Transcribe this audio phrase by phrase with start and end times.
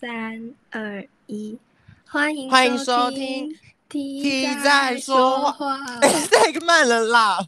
[0.00, 1.58] 三二一，
[2.08, 3.54] 欢迎欢迎收听
[3.86, 7.46] T 在说话， 太慢了啦。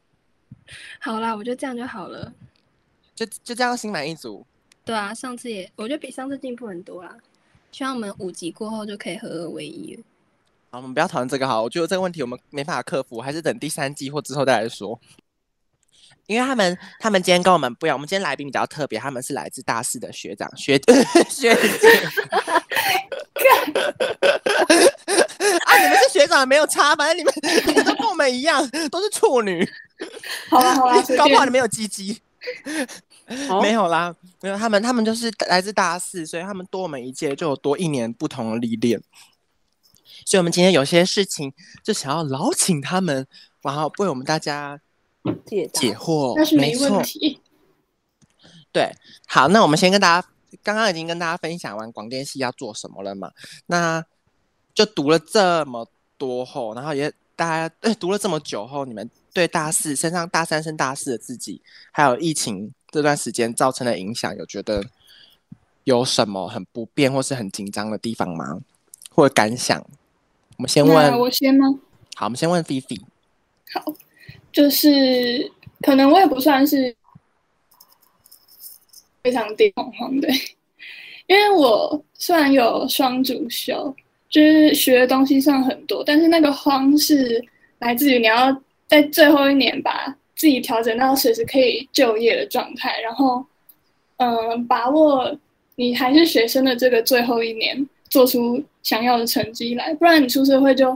[1.00, 2.30] 好啦，我觉得这样就好了，
[3.14, 4.44] 就就这样心满意足。
[4.84, 7.16] 对啊，上次也我觉得比上次进步很多啦。
[7.70, 10.02] 希望我们五集过后就可以合二为一了。
[10.72, 15.00] 好，我们不要讨论这个好，我觉得这个问题我们没办法克服，还是等第三季或之后再来说。
[16.26, 17.96] 因为他们，他们今天跟我们不一样。
[17.96, 20.80] 我们今天来宾比较特别，他们是来自大四的学长学
[21.28, 21.88] 学姐。
[25.66, 27.34] 啊，你们是学长没有差，反正你们
[27.66, 29.68] 你们都跟我们一样，都是处女。
[30.48, 32.20] 好了好了，搞不好你们有鸡鸡。
[33.62, 34.58] 没有啦，没有。
[34.58, 39.00] 他们他们就是来自大四，所以他们多我们一届，就有多一年不同的历练。
[40.24, 43.26] 所以，我们今天有些事情就想要老请他们，
[43.62, 44.80] 然后为我们大家。
[45.46, 47.40] 解解惑，那是没问题。
[48.72, 48.90] 对，
[49.26, 50.28] 好，那我们先跟大家，
[50.62, 53.30] 刚刚已经跟大家分享完广电系要做什么了嘛？
[53.66, 54.04] 那
[54.74, 55.86] 就读了这么
[56.16, 64.82] 多后，然后也大家对读了这么久后，你们对大四升上大三升大四的自己，还有疫情这段时间造成的影响，有觉得
[65.84, 68.60] 有什么很不便或是很紧张的地方吗？
[69.10, 69.78] 或者感想？
[70.56, 71.66] 我们先问，我先吗？
[72.14, 72.98] 好，我们先问菲菲。
[73.74, 73.94] 好。
[74.52, 75.50] 就是
[75.80, 76.94] 可能我也不算是
[79.22, 80.28] 非常地恐慌的，
[81.26, 83.94] 因为我虽然有双主修，
[84.28, 87.42] 就是学的东西算很多，但是那个慌是
[87.78, 93.44] 来自于你要在最后一年把自己调整到随时可以就业的状态，然后
[94.18, 95.34] 嗯，把握
[95.76, 100.86] 你还是学生的这个最后一年，做出想要的成绩来，不然你出社会就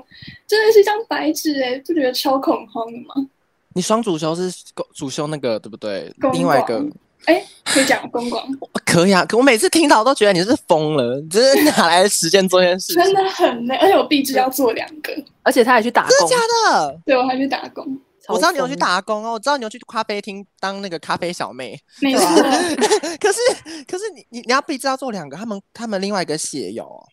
[0.47, 3.29] 真的是一张白纸哎，不觉得超恐慌的吗？
[3.77, 4.51] 你双主修是
[4.95, 6.11] 主修那个对不对？
[6.33, 6.83] 另外一个，
[7.27, 8.43] 哎，可以讲公广，
[8.87, 9.23] 可以啊。
[9.27, 12.95] 可我每次听到我都觉得你是疯了，你这是哪来的时间做这件事？
[12.95, 16.37] 真的很累，而且我毕制要做两个，而且他还去打工，真的假
[16.71, 17.01] 的？
[17.05, 17.85] 对，我还去打工。
[18.29, 21.79] 我知道你有去打工哦，我知道你有去咖啡厅当那个咖啡小妹。
[22.01, 22.27] 没错。
[23.21, 23.39] 可是，
[23.87, 27.07] 可是你你你要毕制要做两个，他们他们另外一个系有、哦。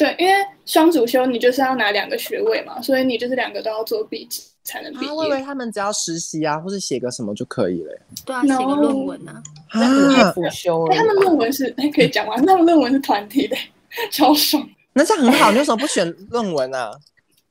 [0.00, 0.32] 对，因为
[0.64, 4.28] 双主修你就是要拿两个学位嘛，所以你就是两个都要做毕业
[4.64, 5.12] 才能毕业。
[5.12, 7.92] 我以为他们只要实习啊，或者写个什么就可以了。
[8.24, 9.42] 对啊，写个论文啊。
[9.68, 10.88] 啊，辅修。
[10.88, 12.40] 他们论文是哎，可以讲完。
[12.46, 13.54] 他们论文是团体的，
[14.10, 14.66] 超爽。
[14.94, 16.92] 那这样很好，你为什么不选论文啊？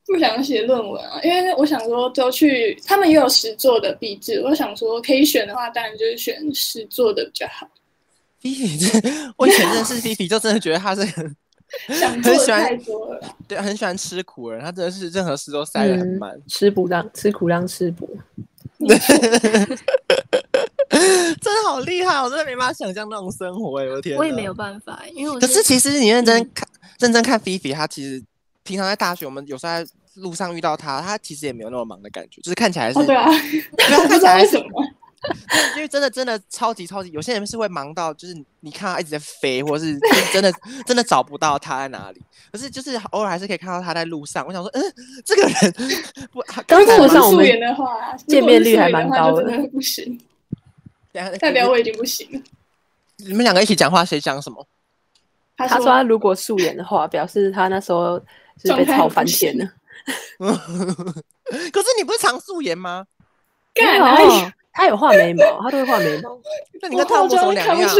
[0.06, 4.42] 不想写论文啊，因为我想说都去，他们也有实作的毕制。
[4.44, 7.64] 我想说可以选的话，当然就是选实作的比较好。
[8.40, 9.02] 菲菲，
[9.36, 11.36] 我以前认识菲菲，就真的觉得他是很。
[11.98, 18.08] 想做太多了，对，很喜欢吃苦的人，他真的是任何事都塞得很满，嗯，吃补让吃苦让吃补，
[18.88, 18.98] 真
[21.54, 28.22] 的好厉害，我真的没办法想象那种生活，哎，我的天，我也没有办法，因为我可是其实你认真看，嗯、认真看菲菲，她其实
[28.64, 29.86] 平常在大学，我们有时候在
[30.16, 33.26] 路上遇到她，她其实也没有那么忙的感觉，就是看起来是，哦、对啊，
[34.08, 34.84] 看起来是什么？
[35.76, 39.98] 因为真的真的超级超级，有些人是会忙到，就是你看他一直在飞，或者是
[40.32, 40.50] 真的
[40.86, 42.22] 真的找不到他在哪里。
[42.50, 44.46] 可是就是偶尔还是可以看到他在路上。
[44.46, 44.82] 我想说，嗯，
[45.24, 45.74] 这个人
[46.32, 49.44] 不，刚刚是素颜的话，见面率还蛮高的。
[49.44, 50.18] 的不行，
[51.12, 52.40] 代表我已经不行了。
[53.18, 54.66] 你们两个一起讲话，谁讲什么？
[55.56, 58.18] 他说他如果素颜的话，表示他那时候
[58.62, 59.70] 是被炒翻天了。
[60.38, 63.04] 可是你不是常素颜吗？
[63.74, 64.16] 干嘛？
[64.72, 66.38] 他有画眉毛，他都会画眉毛。
[66.80, 67.90] 那你跟汤姆怎么两样？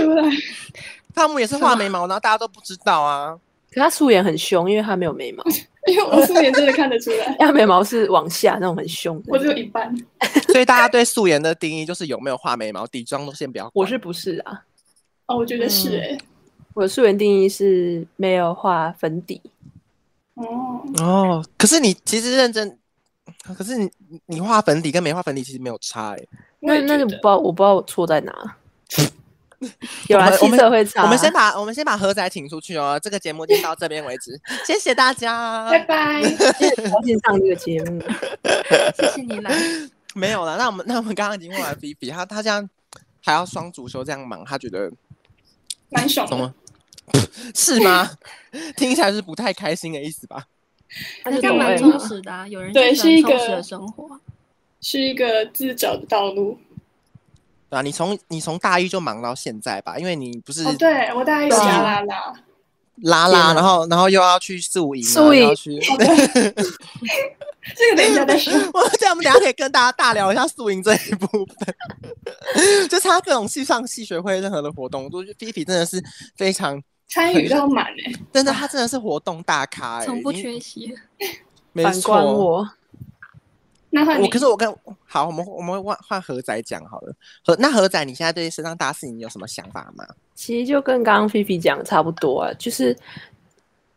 [1.15, 3.37] 汤姆也是画眉毛， 然后大家都不知道啊。
[3.73, 5.45] 可他素颜很凶，因为他没有眉毛。
[5.87, 9.25] 因为我素颜真的看得出来，他眉毛是往下那种很凶的。
[9.29, 9.95] 我只有一半。
[10.49, 13.71] 所以大家对素颜的定义就是有没有画眉毛，底妆都先不要。
[13.73, 14.63] 我是不是啊？
[15.27, 16.19] 哦，我觉得是哎。
[16.75, 19.41] 我的素颜定义是没有画粉底。
[20.35, 22.79] 哦哦，可是你其实认真，
[23.57, 23.91] 可是你
[24.27, 26.19] 你画粉底跟没画粉底其实没有差哎。
[26.61, 28.57] 那那就不知道，我不知道我错在哪。
[30.09, 31.03] 有啊，气色会差。
[31.03, 32.99] 我们先把我们先把何仔请出去哦。
[33.03, 36.23] 这个节目就到这边为止，谢谢大家， 拜拜。
[36.23, 38.01] 高兴上这个节目，
[38.97, 39.55] 谢谢你来。
[40.15, 42.69] 没有了，那我们那我们刚刚已经问完 B B，，他他这样
[43.23, 44.91] 还要双主修这样忙，他觉得
[45.91, 46.55] 蛮爽的，
[47.55, 48.11] 是吗？
[48.77, 50.47] 听起来是不太开心的意思吧？
[51.23, 54.19] 他是蛮充实的，有人对是一个充实的生活。
[54.81, 56.59] 是一个自找的道路，
[57.69, 62.35] 对啊，你从你从大一就忙到现在吧，因为你不是、哦、对我大一拉拉拉。
[63.03, 65.57] 拉拉，然后然后又要去宿营，宿营。
[65.57, 65.81] 去，
[67.75, 68.53] 这个等一下再说。
[68.75, 71.75] 我这样我们等下可以跟大家大聊一下宿营这一部分，
[72.91, 75.99] 就他各种系上系学会任何的活动，我觉得菲菲真的是
[76.37, 76.79] 非常
[77.09, 80.95] 参与到满哎，真的，他真的是活动大咖哎，从不缺席。
[81.73, 82.69] 没反观我，
[83.93, 84.73] 那我可是我跟
[85.05, 87.13] 好，我们我们换换何仔讲好了。
[87.45, 90.07] 何那何仔，你现在对身上大事，你有什么想法吗？
[90.37, 92.97] 其实就跟刚刚菲菲讲的差不多啊，就是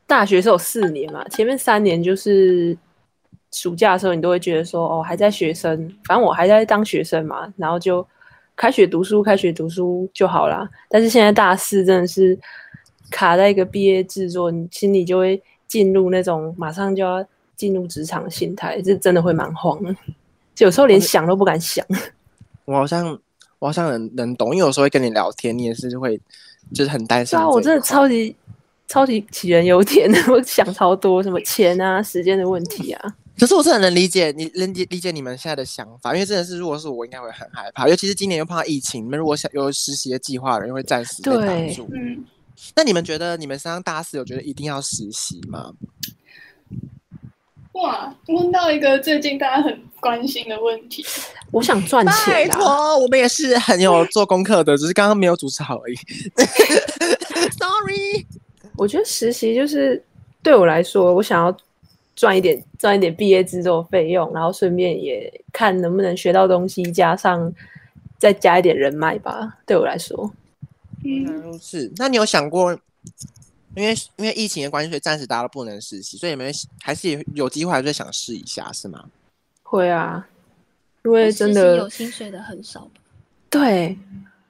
[0.08, 2.76] 大学是有四年嘛，前面三年就是
[3.52, 8.04] 暑假的时候，你都会觉得说哦，还在学生，反正我还在当学生嘛，然后就
[8.56, 10.68] 开学读书，开学读书就好啦。
[10.90, 12.36] 但是现在大四真的是
[13.12, 17.24] 卡在一个毕业制作，你心里就会进入那种马上就要。
[17.56, 19.96] 进入职场的心态，这真的会蛮慌的，
[20.56, 21.86] 就有时候连想都不敢想。
[22.66, 23.08] 我好像，
[23.60, 26.20] 我好像能能懂，因为有时候会跟你聊天，你也是会，
[26.74, 27.38] 就是很担心。
[27.38, 28.36] 对啊，我真的超级
[28.88, 33.16] 超级杞人忧天的， 我想超多，什么钱啊、时间的问题啊。
[33.40, 41.90] 可是我是很能理解你，能理理解你们现在的想法，因为真的是，如果是我，应该会很害怕，尤其是今年又碰到疫情，你们如果想有实习的计划，人会暂时被挡住。
[41.92, 42.24] 嗯，
[42.76, 45.74] 那你们觉得你们升上大四有觉得一定要实习吗？
[47.74, 51.04] 哇，问到一个最近大家很关心的问题。
[51.52, 52.26] 我想赚钱啊。
[52.26, 55.96] 拜托，我们也是很有做功课的，只是刚刚没有主持好而已。
[57.58, 58.26] Sorry。
[58.78, 60.04] 我觉得实习就是
[60.42, 61.56] 对我来说，我想要
[62.16, 67.52] 赚一点赚一点毕业制作费用，然后顺便也看能不能学到东西，加上
[68.20, 69.58] 再加一点人脉吧。
[69.66, 70.32] 对我来说，
[71.04, 71.92] 嗯，是。
[71.98, 72.78] 那你有想过？
[73.76, 79.06] 因为因为疫情的关系，所以暂时大家都不能实习，所以你们还是有有机会还是想试一下，是吗？
[79.64, 80.28] 会啊，
[81.04, 82.88] 因为真的有薪水的很少。
[83.50, 83.98] 对，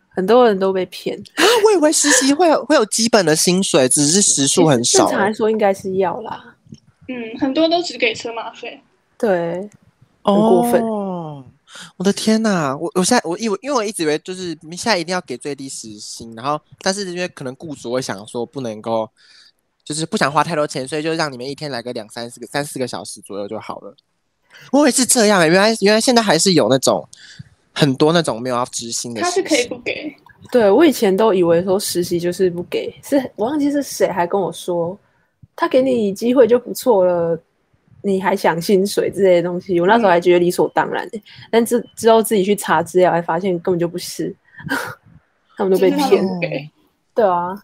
[0.10, 1.44] 很多人都被骗啊！
[1.66, 5.00] 我以为实习会有会有基本的薪水，只是时数很少。
[5.00, 6.56] 正常来说应该是要啦。
[7.08, 8.82] 嗯，很多都只给车马费。
[9.18, 9.70] 对，
[10.24, 10.82] 很过分。
[10.82, 11.03] 哦
[11.98, 19.10] 我的天呐，我我现在我以为，因为我一直以为就是现在一定要给最低时薪，然后但是因为可能雇主会想说不能够，
[19.84, 23.96] 就是不想花太多钱，所以就让你们一天来个两三四个三四个小时左右就好了。
[24.72, 27.08] 我也是这样，原来原来现在还是有那种
[27.74, 30.16] 很多那种没有要执行的，他是可以不给。
[30.52, 34.98] 对，我以前都以为说实习就是不给，是我忘记是谁还跟我说，
[35.56, 37.40] 他给你机会就不错了。
[38.04, 39.80] 你还想薪水之类的东西？
[39.80, 41.10] 我那时候还觉得理所当然
[41.50, 44.36] 但之之后自己去查资料，还发现根本就不是，
[45.58, 46.24] 他们都被骗。
[47.16, 47.64] 对啊，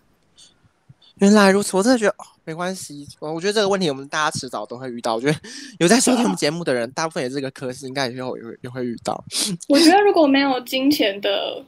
[1.17, 3.07] 原来如此，我真的觉得哦，没关系。
[3.19, 5.15] 我觉得这个问题我们大家迟早都会遇到。
[5.15, 5.35] 我觉得
[5.79, 9.21] 有在收听我们节目的人，啊、大部分也是这个科室，应该也会也会也会遇到。
[9.67, 11.61] 我觉得如果没有金钱的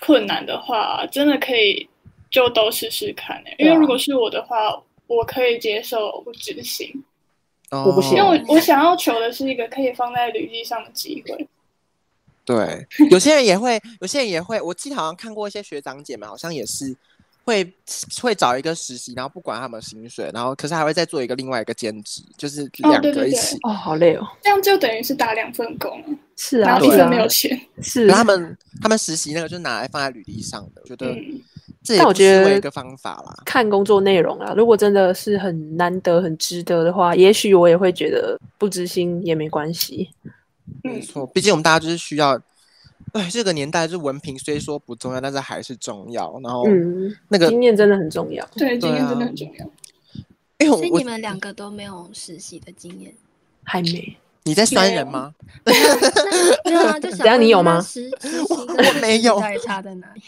[0.00, 1.88] 困难的话，真的可以
[2.30, 3.42] 就都试试看。
[3.58, 4.56] 因为如果是我的话，
[5.06, 7.04] 我可以接受不执行。
[7.82, 11.48] 我不行，因为我我想要求的是一个可以放在履历上的机会。
[12.44, 14.60] 对，有些人也会，有些人也会。
[14.60, 16.94] 我记得好像看过一些学长姐们，好像也是
[17.44, 17.72] 会
[18.20, 23.30] 会找一个实习，然后不管他们薪水，然后可是还会再做一个另外一个兼职，就是两个一起。
[23.30, 23.58] 哦，对对对。
[23.62, 24.26] 哦，好累哦。
[24.42, 26.02] 这样就等于是打两份工。
[26.36, 27.58] 是啊，然后一分没有钱。
[27.80, 28.08] 是。
[28.08, 31.06] 他们他们实习那个就拿来放在履历上的，觉得。
[31.12, 31.40] 嗯
[31.86, 34.54] 但我觉得一个方法啦，看工作内容啦。
[34.56, 40.08] 如果真的是很难得、很值得的话，也许我也会觉得不执行也没关系。
[40.82, 42.40] 没错，毕竟我们大家就是需要。
[43.12, 46.40] 哎，这个年代就文凭虽说不重要，但是还是重要。
[46.42, 48.44] 然后，嗯，那个经验真的很重要。
[48.56, 49.66] 对，经验真的很重要。
[50.58, 53.14] 哎，所以你们两个都没有实习的经验？
[53.62, 54.16] 还没。
[54.44, 55.34] 你在酸人吗？
[55.64, 57.18] 没有 啊，就想。
[57.20, 57.82] 只要你有吗？
[58.48, 59.40] 我没有。
[59.64, 60.20] 差在哪里？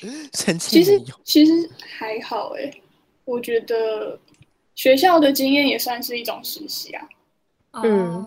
[0.59, 1.53] 其实其实
[1.99, 2.73] 还好哎，
[3.27, 4.19] 我觉得
[4.75, 7.07] 学校的经验也算是一种实习啊。
[7.83, 8.27] 嗯，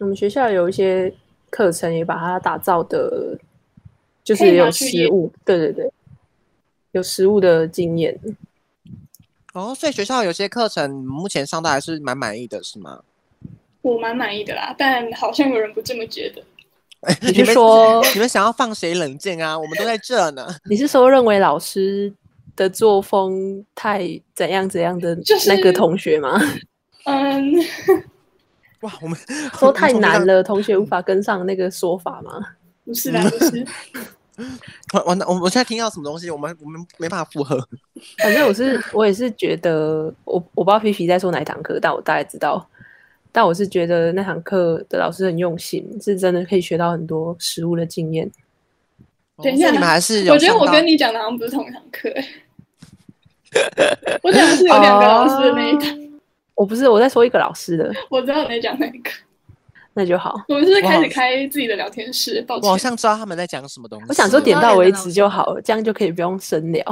[0.00, 1.12] 我们学校有一些
[1.48, 3.38] 课程也把它打造的，
[4.22, 5.32] 就是有实物。
[5.46, 5.90] 对对对，
[6.92, 8.20] 有实物的经验。
[9.54, 13.00] 哦，所以学校有些课程目前上的还是蛮满意的，是吗？
[13.82, 16.42] 我蛮满意的啦，但好像有人不这么觉得。
[17.20, 19.56] 你是说你们想要放谁冷静啊？
[19.56, 20.48] 我们都在这呢。
[20.68, 22.12] 你是说认为老师
[22.56, 25.16] 的作风太怎样怎样的
[25.46, 26.36] 那个同学吗？
[26.40, 26.66] 就是、
[27.04, 27.54] 嗯，
[28.82, 29.16] 哇，我们
[29.56, 32.32] 说太难了，同学无法跟上那个说法吗？
[32.84, 33.64] 不是啦，不是。
[34.92, 36.28] 我我我我现在听到什么东西？
[36.30, 37.56] 我们我们没办法附和。
[38.18, 42.68] 反正我是我也是觉得，我我不知道皮皮在说哪一堂课，但我大概知道。
[43.30, 48.30] 但我是觉得那堂课的老师很用心，是真的可以学到很多实物的经验。
[49.42, 52.12] 等一下，你们还是有我觉得我跟你讲的好像不是同一堂课。
[54.22, 55.96] 我讲的是有两个老师的那一堂。
[55.96, 56.08] Uh,
[56.54, 57.92] 我不是我在说一个老师的。
[58.10, 59.10] 我知道你在讲哪一个，
[59.94, 60.34] 那就好。
[60.48, 62.64] 我们是开始开自己的聊天室，抱歉。
[62.64, 64.06] 我好像知道他们在讲什么东西。
[64.08, 66.84] 我想说点到为止就好了，这样就可以不用深聊。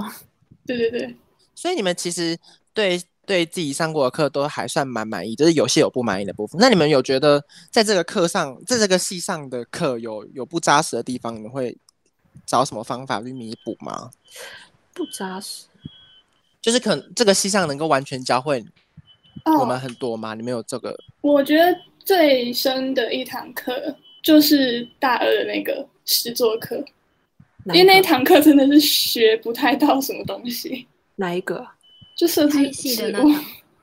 [0.64, 1.14] 对对对。
[1.54, 2.38] 所以你们其实
[2.72, 6.58] 对对自己上过的课都还算蛮满意，就是有些有不满意的部分。
[6.60, 11.76] 那你们有觉得在这个课上，在这个系上的课有有不扎实的地方，你们会
[12.46, 14.10] 找什么方法去弥补吗？
[14.94, 15.66] 不扎实，
[16.62, 18.64] 就是可能这个系上能够完全教会
[19.60, 20.32] 我们很多吗？
[20.32, 20.96] 哦、你们有这个？
[21.20, 26.76] 我觉得最深的一堂课就是大二的那个实作课，
[27.66, 30.86] 因为那一堂课真的是学不太到什么东西。
[31.16, 31.66] 哪一个？
[32.16, 33.20] 就设计系的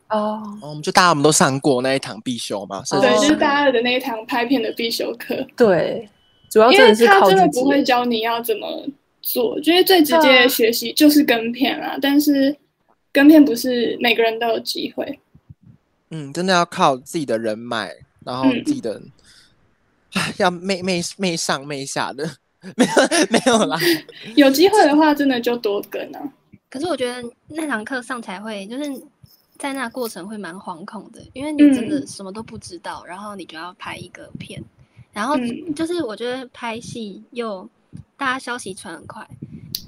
[0.09, 5.47] 哦，我们就大家我们都上过那一堂必修嘛，对，就是大二的那一堂拍片的必修课。
[5.55, 6.07] 对，
[6.49, 8.85] 主要真的是靠他真的不会教你要怎么
[9.21, 12.55] 做，就是最直接的学习就是跟片啊，但是
[13.11, 15.19] 跟片不是每个人都有机会。
[16.11, 17.91] 嗯，真的要靠自己的人脉，
[18.23, 19.01] 然后自己的，
[20.37, 22.23] 要妹妹妹上妹下的，
[22.77, 22.91] 没有
[23.31, 23.79] 没有啦。
[24.35, 26.21] 有机会的话，真的就多跟啊。
[26.73, 28.99] 可是我觉得那堂课上才会，就是
[29.59, 34.59] 在那过程会蛮惶恐的，因为你真的什么都不知道，嗯、然后你就要拍一个片，
[35.11, 35.35] 然后
[35.75, 37.69] 就是我觉得拍戏又
[38.17, 39.23] 大家消息传很快，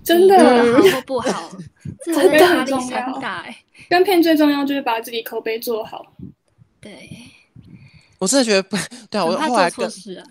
[0.04, 1.50] 真的好或不好，
[2.06, 3.58] 真的压力很大哎。
[3.90, 6.14] 跟片最重要就是把自己口碑做好。
[6.80, 7.10] 对，
[8.20, 8.78] 我真的觉得不
[9.10, 10.24] 对啊，我后来跟、啊、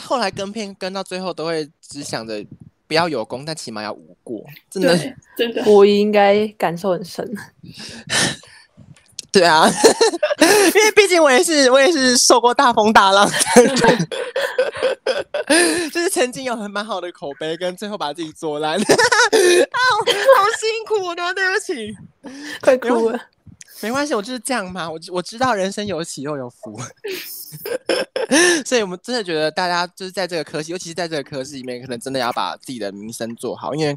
[0.00, 2.46] 后来跟片跟到最后都会只想着。
[2.86, 4.96] 不要有功，但起码要无过，真的，
[5.36, 7.28] 真的，我应该感受很深。
[9.32, 9.68] 对啊，
[10.38, 13.28] 因为毕竟我也是，我也是受过大风大浪。
[13.28, 14.08] 的人，
[15.90, 21.94] 就是曾经有很蛮好的口碑，跟最后把自己做烂， 啊，好辛苦的，对不起，
[22.62, 23.20] 快哭了。
[23.82, 24.90] 没关系，我就是这样嘛。
[24.90, 26.80] 我我知道人生有起又有伏，
[28.64, 33.96] 所以我们真的觉得大家就是在这个科系，尤其是在这个科系里面，可能真的要把自己的名声做好，因为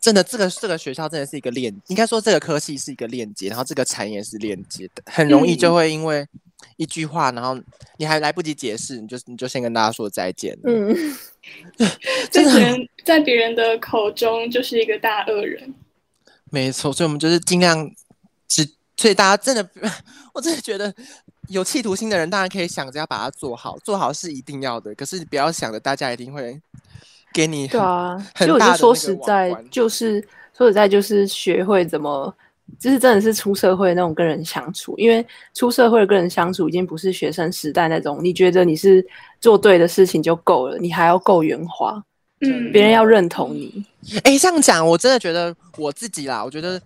[0.00, 6.26] 真的这个这个学校真的是一个链，应该说这个科系是一个链接，然后这个产业是链接的，很容易就会因为
[6.76, 7.56] 一句话，然后
[7.96, 10.58] 你还来不及解释，你就你就先跟大家说再见。
[10.64, 10.94] 嗯，
[12.28, 15.72] 在别人在别人的口中就是一个大恶人。
[16.50, 17.88] 没错，所以我们就是尽量
[18.48, 18.68] 只。
[19.00, 19.66] 所以大家真的，
[20.34, 20.94] 我真的觉得
[21.48, 24.94] 有企图心的人，当然可以想着要把它做好，做好是一定要的。
[24.94, 26.60] 可是你不要想着大家一定会
[27.32, 27.66] 给你。
[27.66, 30.20] 对啊，所以我就说实在，就是
[30.54, 32.30] 说实在，就是学会怎么，
[32.78, 34.94] 就是真的是出社会那种跟人相处。
[34.98, 39.02] 因为出社会跟人相处，已经不是学生时代那种，你觉得你是
[39.40, 41.98] 做对的事情就够了，你还要够圆滑，
[42.42, 43.82] 嗯，别人要认同你。
[44.24, 46.78] 哎、欸，这样讲，我真的觉得我自己啦，我觉得。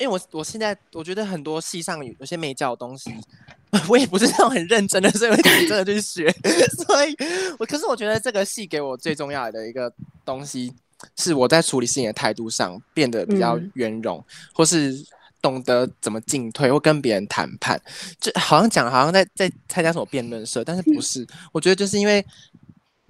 [0.00, 3.14] 因为我我现在我觉得很多戏上有有些没教的东西，
[3.88, 6.28] 我也不是那种很认真的，所以我真的去学。
[6.84, 7.16] 所以
[7.60, 9.92] 我可是我觉得这个戏给我最重要的一个
[10.24, 10.72] 东西，
[11.16, 14.92] 是我在处理事情的态度上变得比较圆融，嗯、或是
[15.40, 17.80] 懂得怎么进退，或跟别人谈判。
[18.20, 21.24] 就好像讲好像在在参加什么辩论社，但是不是？
[21.52, 22.26] 我觉得就是因为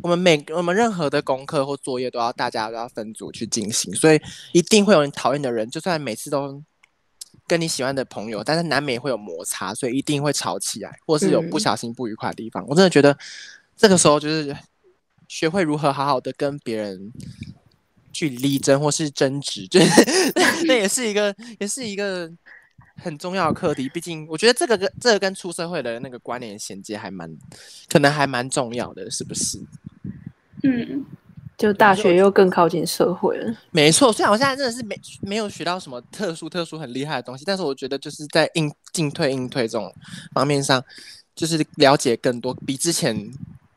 [0.02, 4.20] 我们每我们任何的功课或作业都要大家都要分组去进行，所以
[4.52, 6.62] 一定会有人讨厌的人，就算每次都。
[7.46, 12.64] 跟你喜欢的朋友，但是难免会有摩擦，所以一定会吵起来，或是有不小心不愉快的地方。
[12.64, 13.16] 嗯、我真的觉得，
[13.76, 14.56] 这个时候就是
[15.28, 17.12] 学会如何好好的跟别人
[18.12, 19.86] 去力争或是争执， 就是
[20.66, 22.30] 那也是一个，也是一个
[22.96, 23.88] 很重要的课题。
[23.88, 27.30] 毕竟，我觉得这个跟这个跟出社会的那个关联衔接还蛮，
[27.88, 29.60] 可能还蛮重要的，是不是？
[30.62, 31.04] 嗯。
[31.56, 34.12] 就大学又更靠近社会了，没错。
[34.12, 39.94] 虽然我现在真的是没没有学到什么特殊、特殊很厉害的东西，但是我觉得就是在应进退、应退这种
[40.32, 40.82] 方面上，
[41.34, 43.16] 就是了解更多，比之前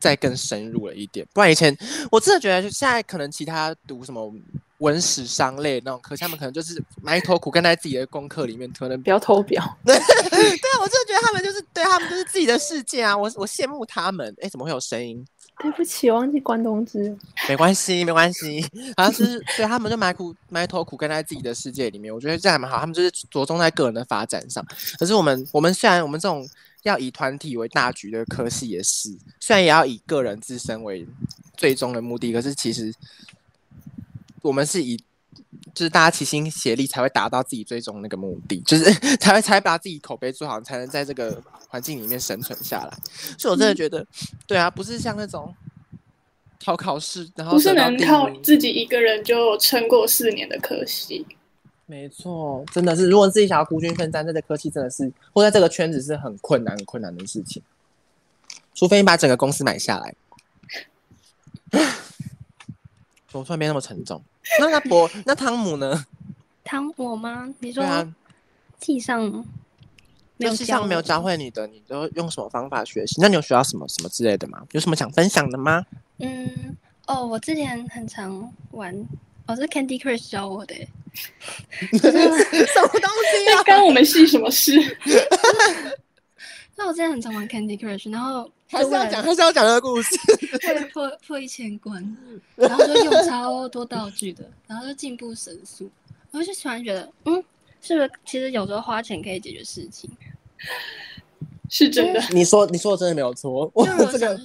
[0.00, 1.26] 再更深入了一点。
[1.32, 1.76] 不然以前
[2.10, 4.32] 我真的觉得，就现在可能其他读什么
[4.78, 9.62] 文史商类那种课，他们可能就是埋头苦干在自己的功课里面，可能不要偷表。
[9.84, 14.34] 对啊，我真的觉得他们就是对他们就是自己的世界啊，我我羡慕他们。
[14.40, 15.24] 哎，怎么会有声音？
[15.60, 17.16] 对不起，忘记关东芝。
[17.48, 18.62] 没关系，没关系。
[18.96, 22.78] 好像是对他们就埋苦埋头苦干在自己的世界里面，我觉得这样蛮好。
[22.78, 24.64] 他们就是着重在个人的发展上。
[24.98, 26.48] 可是我们，我们虽然我们这种
[26.84, 29.10] 要以团体为大局的科系也是，
[29.40, 31.06] 虽然也要以个人自身为
[31.56, 32.94] 最终的目的，可是其实
[34.42, 34.98] 我们是以
[35.74, 38.84] 就是大家齐心协力才会达到自己最终那个目的，就是
[39.18, 41.42] 才会才会把自己口碑做好，才能在这个。
[41.70, 42.98] 环境里面生存下来，
[43.36, 44.06] 所以我真的觉得，嗯、
[44.46, 45.54] 对啊，不是像那种
[46.64, 51.26] 考考试，然后不是能靠自己一个人就撑过四年的科系。
[51.84, 57.62] 没错，真的是，如果自己想要孤军奋战，这个科系真的是，或在这个圈子是很困难、很困难的事情。
[58.74, 60.14] 除非你把整个公司买下来。
[61.70, 64.24] 怎么突然变那么沉重？
[64.60, 66.04] 那那博，那汤姆呢？
[66.64, 67.48] 汤姆吗？
[67.60, 68.06] 你说啊，
[68.80, 69.22] 系上
[70.36, 73.20] 没有系上没有教会你的，你都用什么方法学习？
[73.20, 74.62] 那你有学到什么什么之类的吗？
[74.72, 75.84] 有什么想分享的吗？
[76.18, 76.76] 嗯，
[77.06, 78.94] 哦，我之前很常玩，
[79.46, 80.74] 哦，是 Candy Crush 教我的，
[81.98, 83.62] 什么东西啊？
[83.66, 84.72] 关我们系什么事？
[86.78, 90.16] 那我之前很常玩 Candy Crush，然后还是要讲，还是要讲这个故事。
[90.62, 92.16] 会破破一千关，
[92.54, 95.90] 然后就用超多道具的，然后就进步神速。
[96.30, 97.42] 我就突然觉得，嗯，
[97.82, 100.08] 是不是其实有时候花钱可以解决事情？
[101.68, 102.22] 是真的。
[102.30, 103.68] 你说，你说的真的没有错。
[103.74, 104.40] 我这个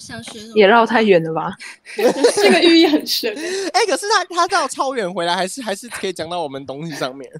[0.56, 1.56] 也绕太远了吧？
[1.96, 3.32] 这个寓意很深。
[3.74, 7.32] 哎、欸，可是他他绕超远回来，还是还是可以讲到我们东西上面。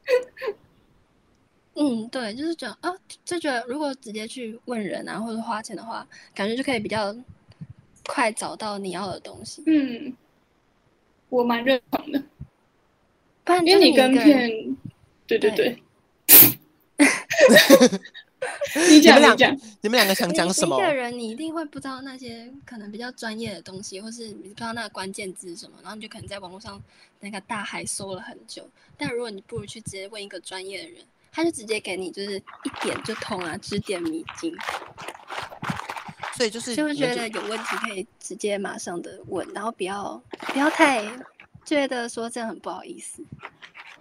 [1.76, 7.16] 嗯，对，就是觉得啊，就觉得如果直接去问人啊，或者花钱的话，感觉就可以比较
[8.06, 9.64] 快找到你要的东西。
[9.66, 10.16] 嗯，
[11.30, 12.22] 我蛮认同的。
[13.44, 14.78] 不然你因为你跟片，
[15.26, 15.82] 对对对。
[18.90, 20.78] 你讲你讲，你们两个想讲什么？
[20.78, 26.80] 一个人你一定会不知道那些可能比较专业的东西，或是你不知道那个关键字是什么，然后你就可能在网络上
[27.20, 28.70] 那个大海搜了很久。
[28.96, 31.04] 但如果你不如去直接问一个专业的人。
[31.34, 34.56] 他就直接给你，就是一点就通啊，指点迷津。
[36.36, 41.04] 所以就是就会觉得有问题可以直接马上的问，然后不要不要太
[41.66, 43.24] 觉得说这样很不好意思。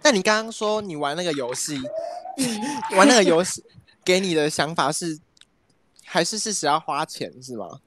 [0.01, 1.79] 那你刚刚说你玩那个游戏，
[2.37, 2.61] 嗯、
[2.97, 3.63] 玩那个游戏
[4.03, 5.19] 给你的想法是，
[6.05, 7.79] 还是事实要花钱是吗？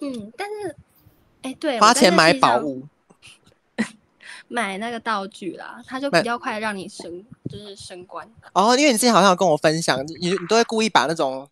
[0.00, 0.68] 嗯，但是，
[1.42, 2.86] 哎、欸，对，花钱买宝物。
[4.48, 8.28] 买那个道具啦，他就比较快让你升，就是升官。
[8.52, 11.48] 哦，因为你之前好像有跟我分享，你你都会故意把那种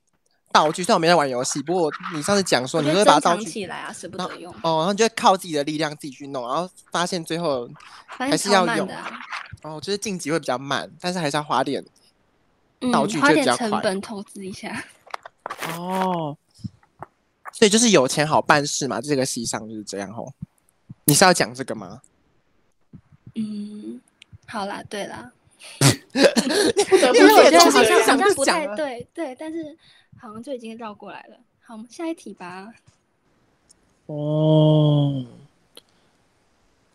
[0.52, 4.52] 道具，虽然我没在玩游戏，不过你上次讲说你都会把道具起来啊，舍不得用。
[4.62, 7.68] 哦，然后你就会靠自己的力量自己去弄，然后发现最后
[8.06, 8.86] 还是要用。
[8.88, 9.20] 啊、
[9.62, 11.84] 哦，就是晋级会比较慢，但是还是要花点
[12.92, 14.84] 道具就比较快，嗯、花点成本投资一下。
[15.76, 16.36] 哦，
[17.52, 20.32] 所以就是有钱好办事嘛，这个戏上就是这样吼。
[21.04, 22.00] 你是要讲这个吗？
[23.34, 24.00] 嗯，
[24.46, 25.32] 好啦，对啦，
[25.80, 29.76] 不得不说，我觉得好像好像不太对，对，但是
[30.20, 31.36] 好像就已经绕过来了。
[31.60, 32.68] 好，我们下一题吧。
[34.06, 35.24] 哦，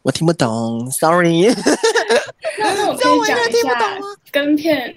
[0.04, 1.48] 我听不懂，sorry。
[2.60, 4.00] 那那我可以讲一下
[4.32, 4.96] 跟片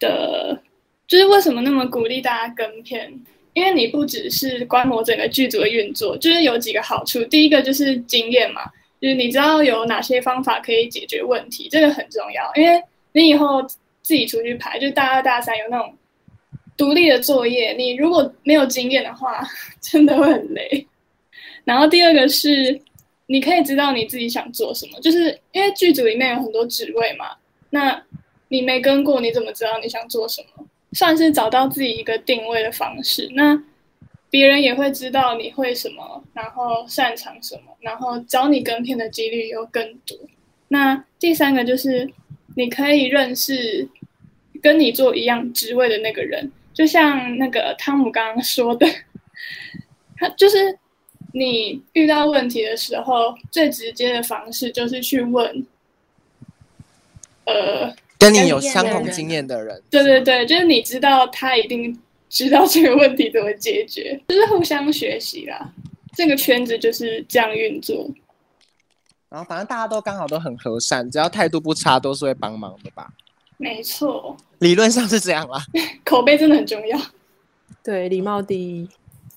[0.00, 0.60] 的，
[1.06, 3.12] 就是为什么那么鼓励大家跟片？
[3.52, 7.22] 因为你不只是观摩整个剧组的运作，就是有几个好处。
[7.26, 8.62] 第一个就是经验嘛。
[9.04, 12.50] 就是你知道有哪些方法可以解决问题，这个很重要。
[12.54, 13.62] 因为你以后
[14.00, 15.94] 自己出去排，就大二大三有那种
[16.74, 19.46] 独立的作业，你如果没有经验的话，
[19.78, 20.86] 真的会很累。
[21.64, 22.80] 然后第二个是，
[23.26, 27.26] 你可以知道你自己想做什么，就是因为剧组里面有很多职位嘛，
[27.68, 28.02] 那
[28.48, 30.64] 你没跟过，你怎么知道你想做什么？
[30.92, 33.28] 算是找到自己一个定位的方式。
[33.34, 33.62] 那
[34.34, 40.18] 别人也会知道你会什么，然后擅长什么，然后找你跟片的几率又更多。
[40.66, 42.10] 那第三个就是，
[42.56, 43.88] 你可以认识
[44.60, 48.84] 跟你做一样职位的那个人，就像那个汤姆刚刚说的，
[50.18, 50.76] 他就是
[51.32, 55.64] 你遇到问题的时候，最直接的方式就是去问，
[57.44, 59.80] 呃，跟你有相同经验的人。
[59.88, 61.96] 对对对，就是你知道他一定。
[62.34, 65.72] 知道这个问题怎么解决，就是互相学习啦。
[66.16, 68.10] 这个圈子就是这样运作。
[69.28, 73.08] 然后反正大家都刚好都很和善，只要态度不差，都是会帮忙的吧？
[73.56, 75.64] 没错，理论上是这样啦。
[76.04, 77.00] 口碑真的很重要。
[77.84, 78.88] 对，礼貌第一。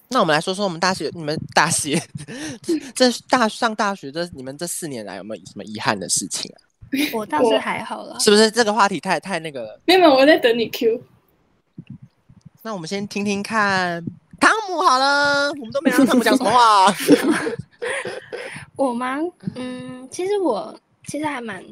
[0.09, 2.01] 那我们来说说我们大学，你们大学
[2.95, 6.57] 这大上大学这你们这四年来有没有什么遗憾的事情啊？
[7.13, 8.17] 我倒是还好啦。
[8.17, 9.79] 是不是这个话题太太那个了？
[9.85, 10.99] 没有没有，我在等你 Q。
[12.63, 14.03] 那我们先听听看
[14.39, 16.93] 汤姆好了，我们都没让汤姆讲什么话。
[18.75, 19.19] 我吗？
[19.55, 21.63] 嗯，其实我其实还蛮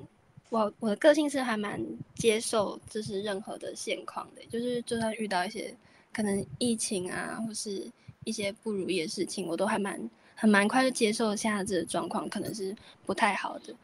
[0.49, 1.79] 我我的个性是还蛮
[2.15, 5.75] 接受，就是任何的现况的，就是就算遇到一些
[6.13, 7.85] 可能疫情啊，或是
[8.23, 9.99] 一些不如意的事情，我都还蛮
[10.35, 12.73] 很蛮快就接受现在这个状况可能是
[13.05, 13.75] 不太好的。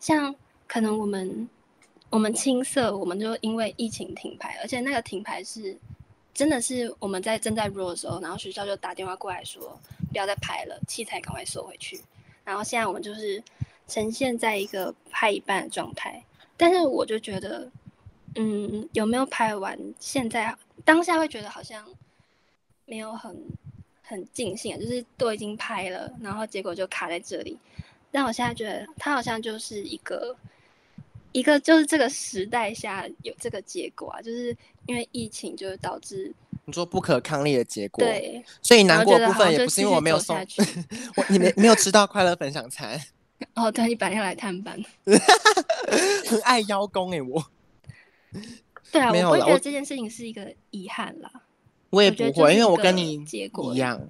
[0.00, 0.34] 像
[0.66, 1.48] 可能我们
[2.10, 5.76] 我们青涩，我们就因为疫情停牌，而且那个停牌是。
[6.38, 9.76] 真的是我们在正在 roll 的时候，然后学校就打电话过来说
[10.12, 12.00] 不要再拍了，器材赶快收回去。
[12.44, 13.42] 然后现在我们就是
[13.88, 16.24] 呈现在一个拍一半的状态，
[16.56, 17.68] 但是我就觉得，
[18.36, 19.76] 嗯，有没有拍完？
[19.98, 21.84] 现在当下会觉得好像
[22.84, 23.36] 没有很
[24.00, 27.58] 很尽兴，就是都已经拍了，然后结果就卡在这里。
[28.12, 30.36] 但我现在觉得它好像就是一个
[31.32, 36.32] 一个就是这个时代下有这个结果啊，就是因为疫情，就是导致
[36.64, 38.04] 你说不可抗力的结果。
[38.04, 40.36] 对，所以难过的部分也不是因为我没有送
[41.16, 43.00] 我，你没没有吃到快乐分享餐。
[43.54, 44.76] 哦，对，你本来要来探班，
[46.26, 47.44] 很 爱邀功哎，我。
[48.90, 51.30] 对啊，我会觉得这件事情是一个遗憾啦。
[51.90, 54.00] 我也不会，因为我跟你结果一样。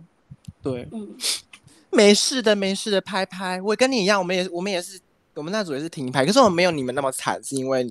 [0.62, 1.16] 对，嗯，
[1.90, 3.60] 没事的，没事的，拍拍。
[3.60, 4.98] 我跟你一样，我们也，我们也是，
[5.38, 7.88] 我们那组也是停拍，可是我们没有你们那么惨，是因为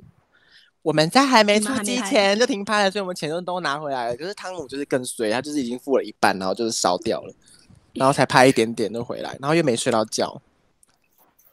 [0.82, 4.18] 我们在还没出机前就停拍了，所以我们钱就都拿回来了。
[4.18, 7.34] 可是汤姆就是更衰，他就是已经付了一半，然后就是烧掉了，
[7.94, 10.42] 然后才拍一点点就回来，然后又没睡到觉，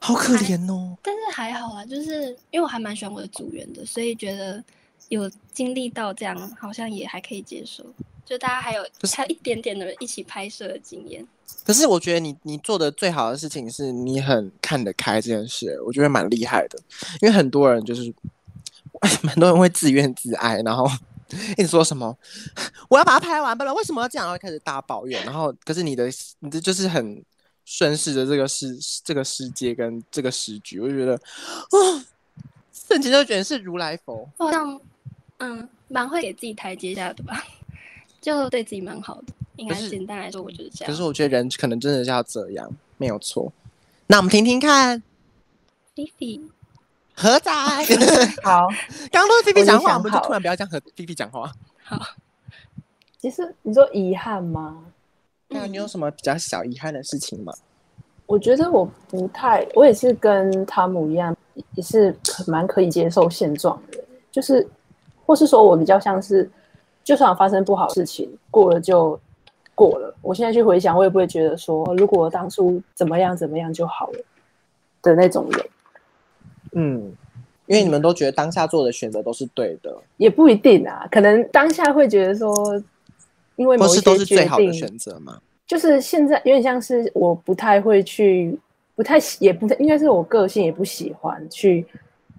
[0.00, 0.98] 好可怜哦。
[1.00, 4.62] 但是还好啊，就是因为我还蛮喜欢我的组员的，所以觉得
[5.08, 7.84] 有经历到这样，好像也还可以接受。
[8.24, 8.82] 就大家还有
[9.14, 11.26] 还有一点点的一起拍摄的经验，
[11.62, 16.78] 可是我觉得你你做的最好的事情是你很看得开这件事，我觉得蛮厉害的。
[17.20, 18.12] 因为很多人就是，
[19.22, 20.86] 蛮多人会自怨自艾，然后
[21.58, 22.16] 一直说什么
[22.88, 24.26] 我要把它拍完，不然为什么要这样？
[24.26, 25.22] 然后开始大抱怨。
[25.26, 27.22] 然后可是你的你的就是很
[27.66, 31.12] 顺势的这个世这个世界跟这个时局，我就觉得
[31.76, 32.06] 啊，
[32.72, 34.80] 瞬间就觉得是如来佛，好像
[35.44, 37.44] 嗯蛮会给自己台阶下的吧。
[38.20, 40.90] 就对自己蛮好的，应该简单来说，我就是这样。
[40.90, 43.52] 可是我觉得人可能真的是要这样，没有错。
[44.06, 45.02] 那我们听听看，
[45.94, 46.40] 菲菲
[47.14, 47.52] 何仔
[48.42, 48.66] 好，
[49.12, 51.52] 刚刚都是菲菲讲话，我们就突然不要这样和菲菲讲话。
[51.82, 52.00] 好，
[53.18, 54.82] 其实你说遗憾吗？
[55.48, 57.52] 那你有什么比较小遗憾的事情吗？
[58.24, 61.36] 我觉得我不太，我也是跟汤姆一样，
[61.74, 64.02] 也是蛮可以接受现状的，
[64.32, 64.66] 就是
[65.26, 66.50] 或是说我比较像是。
[67.02, 69.20] 就算发生不好事情，过了就
[69.74, 70.16] 过了。
[70.22, 74.18] 我现在去回想，我也不会觉得说，如果当初怎么样怎么样就好了
[75.02, 75.66] 的那种人。
[76.72, 77.14] 嗯，
[77.66, 81.06] 因为你们都觉得当下做的选择都是对的，也不一定啊。
[81.10, 82.82] 可能当下会觉得说，
[83.56, 85.38] 因为某些都是最好的选择嘛。
[85.66, 88.58] 就是现在有点像是我不太会去，
[88.94, 91.86] 不太也不太应该是我个性也不喜欢去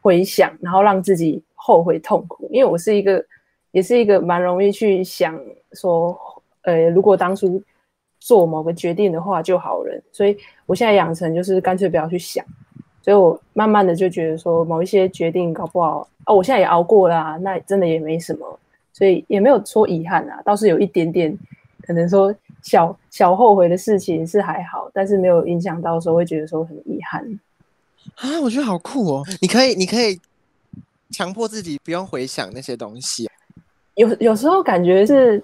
[0.01, 3.23] 回想，然后让自己后悔痛苦，因为我是一个。
[3.75, 5.37] 也是一个蛮容易去想
[5.73, 6.17] 说，
[6.61, 7.61] 呃，如果当初
[8.21, 12.45] 做某个决定的话就好人，所以我现在养成就是干脆不要去想，
[13.01, 18.59] 所以我慢慢的就觉得说，某一些决定搞不好啊，我现在也熬过了啊，那真的也没什么，
[18.93, 21.37] 所以也没有说遗憾啊，倒是有一点点
[21.85, 27.21] 可能说小小后悔的事情是还好，但是没有影响到说会觉得说很遗憾。
[28.15, 30.17] 啊，我觉得好酷哦，你可以你可以
[31.11, 33.29] 强迫自己不用回想那些东西。
[33.95, 35.43] 有有时候感觉是，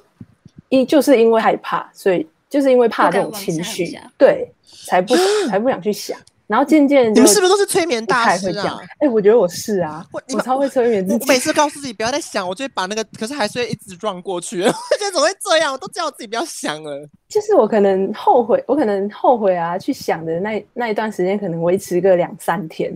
[0.70, 4.52] 一就是因为害怕，所以就是因为怕这种情绪，对，
[4.86, 5.16] 才不
[5.48, 6.20] 才不想去想。
[6.48, 8.78] 然后渐渐，你们是不是都是催眠大师啊？
[9.00, 11.20] 哎、欸，我觉得我是啊，我，我超会催眠自己。
[11.22, 14.62] 我每次告诉自己不要再想，我就会把那个，可是还是会一直撞过去。
[14.62, 15.72] 我觉得怎么会这样？
[15.72, 17.08] 我都叫我自己不要想了。
[17.30, 22.92] 就是我可能后悔，我可能后悔啊，去想的那那一段时间可能维持个两三天，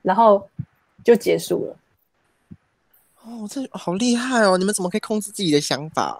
[0.00, 0.42] 然后
[1.04, 1.76] 就结束了。
[3.26, 4.58] 哦，这好厉害哦！
[4.58, 6.18] 你们怎么可以控制自己的想法？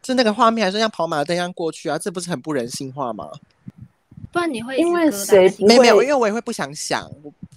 [0.00, 1.98] 就那个画面还是像跑马灯一样过去啊？
[1.98, 3.28] 这不是很不人性化吗？
[4.30, 5.68] 不然你会因为谁不会？
[5.68, 7.10] 没没有，因为我也会不想想。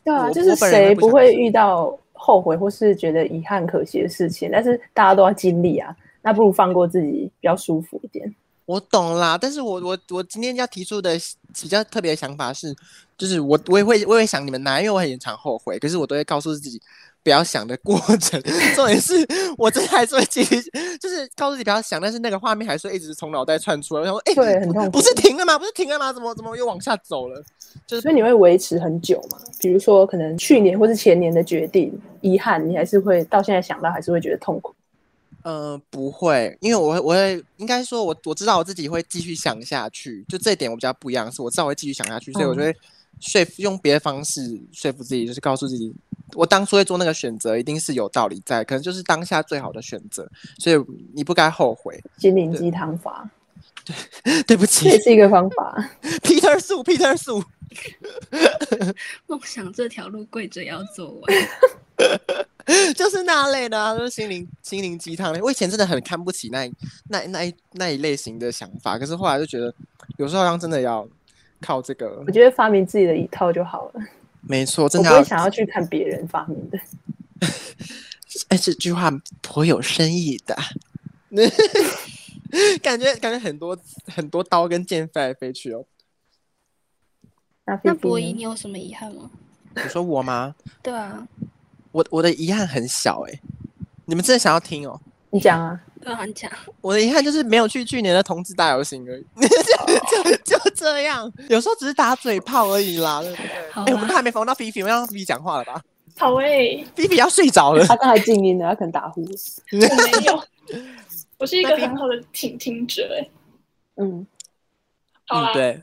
[0.04, 4.50] 对啊，就是谁不会遇到后悔或是觉得遗憾、可惜的事情？
[4.52, 8.34] 但是大家都要经历啊，那不如放过自己，比较舒服一点。
[8.66, 11.16] 我懂啦，但是我我我今天要提出的
[11.62, 12.76] 比较特别的想法是，
[13.18, 16.82] 就是我我也会我也会想你们拿，因为我很常后悔，可是我都会告诉自己。
[17.30, 18.42] 不要想的过程，
[18.74, 19.14] 重点是
[19.56, 20.60] 我真的还是会继续，
[21.00, 24.02] 就是告诉你不要想，但是那个画面还是会一直从脑袋窜出来。
[24.02, 24.90] 我想说，哎、欸，对，很痛苦。
[24.90, 25.60] 不是停了吗？
[25.60, 26.12] 不是停了吗？
[26.12, 27.40] 怎么怎么又往下走了？
[27.86, 29.38] 就是所以你会维持很久嘛？
[29.60, 34.74] 比如说，可能去年或是前年的决定，遗憾，你还是会到现在想到还是会觉得痛苦。
[35.44, 40.26] 呃，不会，因为我会，我会应该说我，我我知道我自己会继续想下去。
[40.28, 42.76] 就这一点我比较不一样，是我知道我会继续想下去，所以我就会
[43.20, 45.94] 说服，用别的方式说服自己，就是告诉自己。
[46.36, 50.30] 我当初会做那个选择，一定是有道理在，可能就是当下最好的选择，
[50.60, 50.76] 所以
[51.14, 52.00] 你不该后悔。
[52.20, 53.28] 心灵鸡汤法，
[53.84, 55.90] 对， 对不起，这也是一个方法。
[56.22, 57.44] Peter 树，Peter 树，
[59.26, 65.42] 梦想这条路跪着要走完，就是那类的、啊，就是心灵心灵鸡汤类。
[65.42, 66.72] 我以前真的很看不起那
[67.10, 69.74] 那那一那一类型的想法，可是后来就觉得，
[70.18, 71.08] 有时候好像真的要
[71.62, 72.24] 靠这个。
[72.26, 74.02] 我觉得发明自己的一套就好了。
[74.42, 75.10] 没错，真的。
[75.10, 76.80] 我不会想要去看别人发明的。
[78.50, 80.58] 哎，这句话颇有深意的。
[82.82, 85.86] 感觉感觉很多很多刀跟剑飞来飞去哦。
[87.84, 89.30] 那博弈，你有什么遗憾吗？
[89.76, 90.56] 你说我吗？
[90.82, 91.28] 对啊。
[91.92, 93.42] 我我的遗憾很小哎、欸，
[94.06, 95.00] 你们真的想要听哦？
[95.32, 96.50] 你讲啊，都很强。
[96.82, 99.26] 我的遗憾就是没有去去年的同志大游行而已，
[100.46, 101.32] 就就这样。
[101.50, 103.46] 有时候只是打嘴炮而已啦，对不对？
[103.48, 105.82] 哎、欸，我们都还没逢到菲菲，我们让菲菲讲话了吧？
[106.18, 109.22] 好诶、欸，菲菲要睡着了，他刚才静音了，他可能打呼。
[109.72, 110.44] 我没有，
[111.38, 113.32] 我是一个很好的倾听者诶、欸。
[113.98, 114.28] 嗯，
[115.28, 115.82] 好啦，对，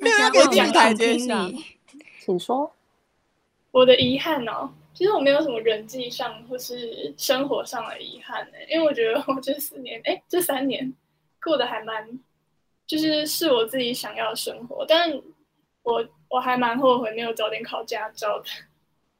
[0.00, 1.48] 没有要给你台阶下，
[2.24, 2.72] 请说。
[3.70, 10.90] 我的遗憾哦，其实我没有什么人际上或是生活上的遗憾呢，因为我觉得我这四年，哎，这三年
[11.44, 12.18] 过得还蛮，
[12.86, 15.12] 就是是我自己想要的生活，但
[15.82, 18.46] 我我还蛮后悔没有早点考驾照的。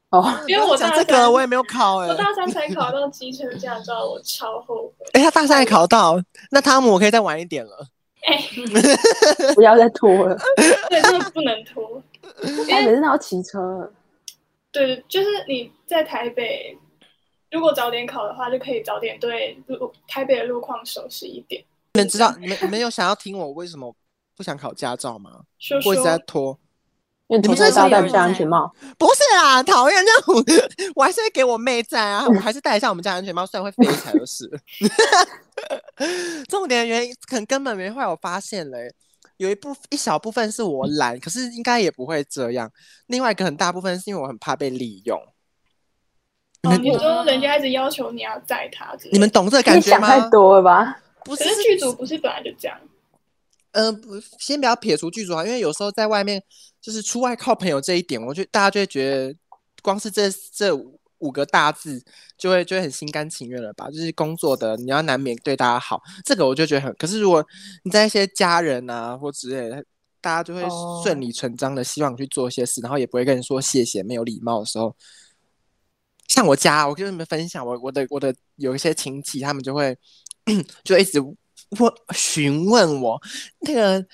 [0.09, 5.05] 哦，因为我大三这个我也没有考哎，我大三才考到机车驾照，我超后悔。
[5.13, 7.87] 哎，他大三还考到，那汤姆我可以再晚一点了。
[8.25, 8.43] 哎，
[9.53, 10.35] 不要再拖了，
[10.89, 12.01] 对，真的不能拖，
[12.67, 13.93] 因为每次都要骑车。
[14.71, 16.77] 对，就是你在台北，
[17.51, 21.63] 如果早点考的话，就可以早点对路台北的路况熟悉一点。
[21.93, 23.95] 你们知道，你们你们有想要听我为什么
[24.35, 25.41] 不想考驾照吗？
[25.57, 26.59] 说说我一直在拖，
[27.27, 28.71] 你们是戴不下安全帽。
[28.99, 30.43] 不是啦，讨厌这种，
[30.95, 34.47] 我还是会给我妹戴啊，我还是戴一下我们家安全帽，虽然会飞起来就是。
[36.47, 38.93] 重点的原因可能根本没会有发现嘞。
[39.37, 42.71] 有一部一小部分是我懒，可是应该也不会这样。
[43.07, 45.17] 另外一个很大部分是因为我很怕被利用。
[46.63, 50.09] 哦，你说人家一直要求你要载他，你们懂这个感觉吗？
[50.09, 50.99] 想太多了吧？
[51.23, 52.77] 不是，剧组不是本来就这样。
[53.71, 56.43] 呃，不，先不要撇除剧组啊，因为有时候在外面
[56.81, 59.35] 就是出外靠朋友这一点，我觉得大家就会觉得，
[59.81, 60.73] 光是这这。
[61.19, 62.03] 五个大字
[62.37, 63.89] 就会就会很心甘情愿了吧？
[63.89, 66.93] 就是工作的，你要难免对大家好，这个我就觉得很。
[66.95, 67.45] 可是如果
[67.83, 69.83] 你在一些家人啊或之类的，
[70.21, 70.63] 大家就会
[71.03, 74.95] 顺理成章的希望去做一些事，然后也不会跟你说谢谢，没有礼貌的时候。
[76.27, 79.97] 像我家，我跟你们分享，我我的我的有一些亲戚，他们就会
[80.83, 81.35] 就一直问
[82.13, 83.21] 询问我
[83.61, 84.05] 那个。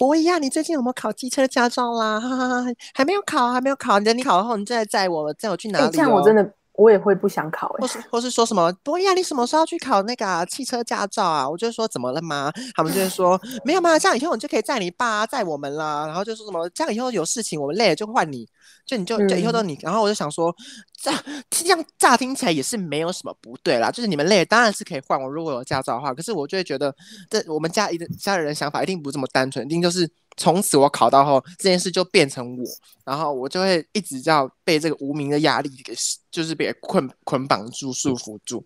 [0.00, 2.18] 博一啊，你最近有没有考机车驾照啦？
[2.18, 4.00] 哈哈哈，还没有考，还没有考。
[4.00, 5.90] 等你考了后，你再载我，载我去哪里、哦？
[5.92, 7.80] 这样我真的，我也会不想考哎。
[7.80, 8.72] 或是或是说什么？
[8.82, 11.48] 博一啊，你什么时候要去考那个、啊、汽车驾照啊？
[11.48, 12.50] 我就说怎么了吗？
[12.74, 16.06] 他们就会说没有嘛，这样以后你就可以载你爸载我们啦。
[16.06, 18.46] 然后就说什么这样以后有事情我们累了就换你，
[18.86, 19.78] 就你就就以后都你。
[19.82, 20.54] 然后我就想说，
[21.00, 23.90] 这样这样乍听起来也是没有什么不对啦。
[23.90, 26.14] 就是你们累了当然是可以换我，如果有驾照的话。
[26.14, 26.94] 可是我就会觉得，
[27.28, 30.10] 这我们家一个家里人想法一定不这么单纯，一定就是。
[30.40, 32.64] 从此我考到后，这件事就变成我，
[33.04, 35.92] 然后我就会一直要被这个无名的压力给，
[36.30, 38.64] 就是被捆捆绑住、束缚住。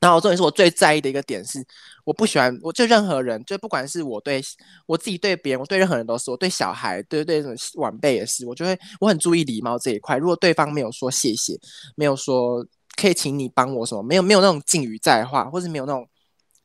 [0.00, 1.62] 然后重点是我最在意的一个点是，
[2.04, 4.40] 我不喜欢，我就任何人，就不管是我对
[4.86, 10.16] 我自己对别人，我对任何人都是，我对小孩，对对这种晚辈也是，我就会我很注意礼貌这一块。
[10.16, 11.60] 如果对方没有说谢谢，
[11.94, 16.08] 没有说可以请你帮我什么，没有没有那种敬语在话，或是没有那种。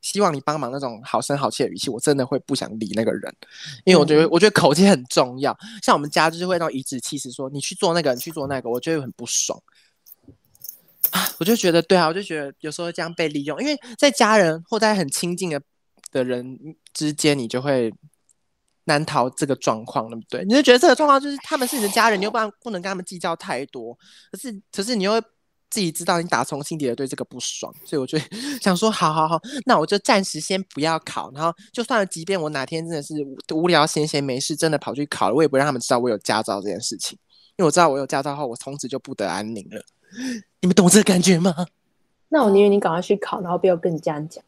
[0.02, 3.34] 希望你帮忙那种好声好气的语气，我真的会不想理那个人，
[3.86, 5.56] 因为我觉得、嗯、我觉得口气很重要。
[5.84, 9.62] 像我们家就是会那种颐指气使说，你去做那个，你去做那个，我觉得很不爽。
[11.12, 15.62] 啊，我就觉得对啊，我就觉得有时候这样被利用，因为在家人或在很亲近的
[16.12, 16.58] 的人
[16.94, 17.94] 之间，你就会
[18.86, 20.44] 难逃这个状况，对不对？
[20.46, 23.96] 你就觉得这个状况就是他们是你的家人，你又不能不能跟他们计较太多。
[24.32, 25.22] 可是可是你又会。
[25.72, 28.20] 自己知道你打从心底的对这个不爽，所以我就
[28.62, 31.32] 想说，好好好，那我就暂时先不要考。
[31.34, 33.16] 然后就算了，即便我哪天真的是
[33.54, 37.18] 无聊闲闲没事，真的跑去考了，我也不让他们知道我有驾照这件事情。
[37.58, 39.82] 因为我知道我有驾照后，我从此就不得安宁了。
[40.62, 41.66] 你们懂这个感觉吗？
[42.30, 44.44] 那我宁愿你赶快去考，然后不要跟你这样讲。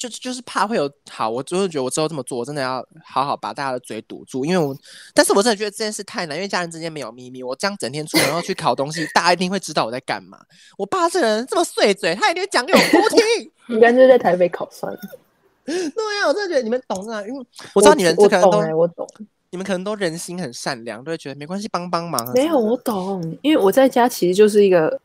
[0.00, 4.74] 就就是怕会有好，我就是觉得我之后这么做，我真的要好好把大家的嘴堵住，因为我，
[5.12, 10.40] 但是我真的觉得这件事太难，因为家人之间没有秘密，我这样整天出门然后去考东西，大家一定会知道我在干嘛。
[10.78, 13.52] 我爸这人这么碎嘴，他一定会讲给我多听。
[13.68, 14.98] 你干脆在台北考算了。
[15.66, 19.06] 对呀，我真的觉得你们懂啊，因为我知道你们这可能都我懂、欸，我懂，
[19.50, 22.26] 你们可能都人心很善良，都会觉得没关系，帮帮忙。
[22.32, 24.98] 没有，我懂，因为我在家其实就是一个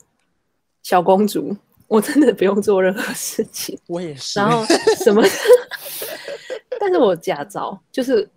[0.84, 1.54] 小公主。
[1.88, 4.39] 我真的不用做任何事情，我也是。
[4.39, 4.65] 然后
[5.04, 5.21] 什么？
[6.80, 8.28] 但是我驾照就是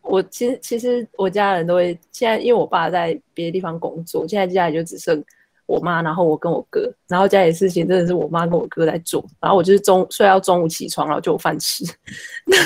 [0.00, 5.22] 我其实其实我家人都会现在，因为我爸在别的地方工作，现在家里就只剩
[5.66, 11.84] 我妈，然后我跟我哥，然后家里事情真的是我妈跟我哥在做，然后我就是中睡到中午起床，然后就有饭吃。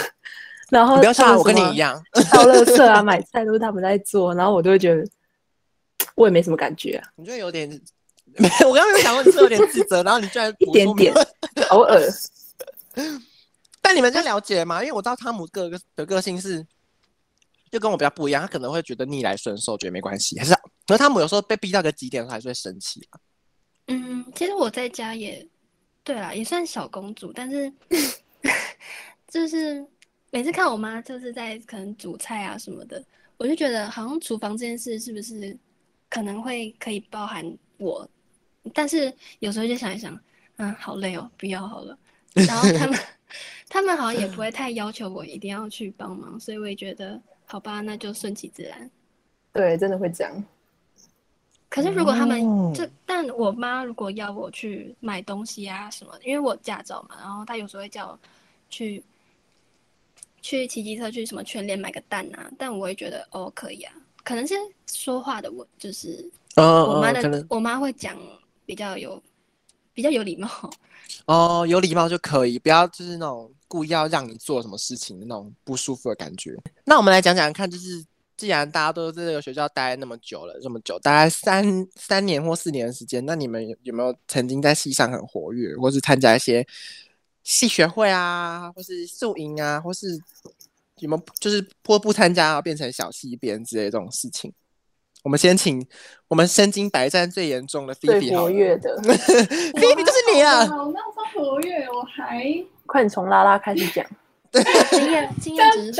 [0.70, 5.06] 然后不要像我跟你一样，倒垃圾啊，买菜都是他们在做，然后我就会觉得
[6.16, 7.80] 我也没什么感觉啊，你觉得有点。
[8.38, 11.14] 没有，我刚刚有想问你是有点自责，然后你居然 一点点，
[11.70, 12.00] 偶尔。
[13.80, 14.82] 但你们就了解吗？
[14.82, 16.66] 因为我知道汤姆个的个性是，
[17.70, 20.52] 就跟我比较不一样，他可能会觉得逆来顺受，觉得没关系，还是
[20.86, 23.20] 可是汤姆有时候被逼到个极点的时候，还是会生气啊。
[23.86, 25.46] 嗯，其实我在家也
[26.02, 27.72] 对啦，也算小公主，但是
[29.28, 29.86] 就是
[30.30, 33.04] 每次看我妈就是在可能煮菜啊什么的，
[33.36, 35.56] 我就觉得好像厨房这件事是不是
[36.08, 37.44] 可能会可以包含
[37.76, 38.08] 我，
[38.74, 40.18] 但是有时候就想一想，
[40.56, 41.96] 嗯，好累哦，不要好了。
[42.34, 42.98] 然后他们
[43.68, 48.90] 他们好像也不会太要求我一定要去帮忙，所以我也觉得好吧，那就顺其自然。
[49.52, 50.44] 对，真的会这样。
[51.68, 52.40] 可是如果他们
[52.72, 58.18] 就，嗯、但我妈如果要我去买东西啊什么，因为我驾照嘛，然后她有时候会叫我
[58.70, 59.02] 去
[60.40, 64.54] 去骑机车去什么全联买个蛋啊，但我会觉得哦可以啊，可能是
[64.86, 68.16] 说话的我就是我妈的，哦哦、我妈会讲
[68.66, 69.22] 比较有
[69.94, 70.48] 比较有礼貌
[71.24, 76.54] 哦，有礼貌就可以，不要就是那种故意要让你做什么事情的那种不舒服的感觉。
[76.84, 78.04] 那我们来讲讲看，就是。
[78.36, 86.62] 既然大家都在这个学校待那么久了，这么久，大概三三年或四年的时间，那你们有，有没有曾经在戏上很活跃，或是参加一些
[87.44, 90.20] 戏学会啊，或是宿营啊，或是
[90.98, 94.52] 有没有就是或不参加，变成小戏编之类这种事情？
[95.26, 95.84] 我们先请
[96.28, 98.96] 我们身经百战最严重的菲比，最活跃的。
[99.02, 100.60] 菲比就是你啊！
[100.60, 102.44] 我那么活跃，我还
[102.86, 104.06] 快点从拉拉开始讲。
[104.92, 105.92] 经验 经验值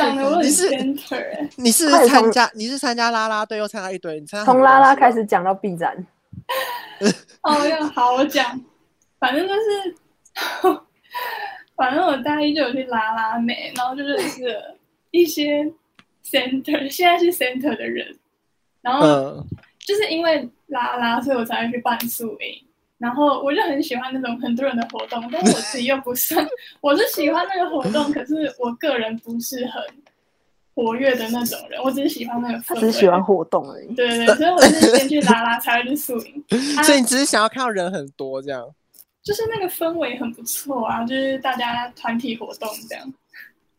[0.48, 1.20] 是你是
[1.56, 6.06] 你是参加你是参加拉拉队又参加一堆，你参加从拉拉开始讲到 B 站。
[7.42, 8.60] 哦，要好我讲，
[9.18, 10.80] 反正就是，
[11.74, 14.78] 反正我大一就有去拉拉美，然后就认识了
[15.10, 15.64] 一些
[16.24, 18.16] center 现在是 center 的人，
[18.86, 19.44] 然后
[19.80, 22.62] 就是因为拉拉，所以我才会去办宿营。
[22.98, 26.34] 然后我就很喜欢那种很多人的活动，但是我自己又不是，
[26.80, 29.82] 我是喜欢那个活动，可是我个人不是很
[30.74, 33.94] 活跃的那种人，我只是喜欢那个氛围，他只是喜欢活动而已。
[33.94, 36.44] 对对对，所以我是先去拉拉，才会去宿营。
[36.84, 38.64] 所以你只是想要看到人很多这样？
[39.22, 43.12] 就是那个氛围很不错啊，就是大家团体活动这样。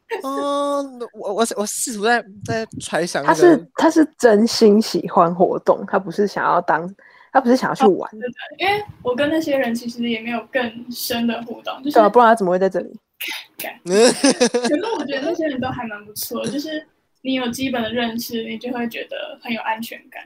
[0.23, 6.93] 哦，我我我试图在在揣想，他是他是真心喜欢活动，他不是想要当。
[7.29, 12.99] 他不是想要去玩，哦，对对，因为我跟那些人其实也没有更深的互动，就是对啊，不然他怎么会在这里？
[13.57, 16.87] 可是我觉得那些人都还蛮不错，就是
[17.21, 20.23] 你有基本的认识，你就会觉得很有安全感。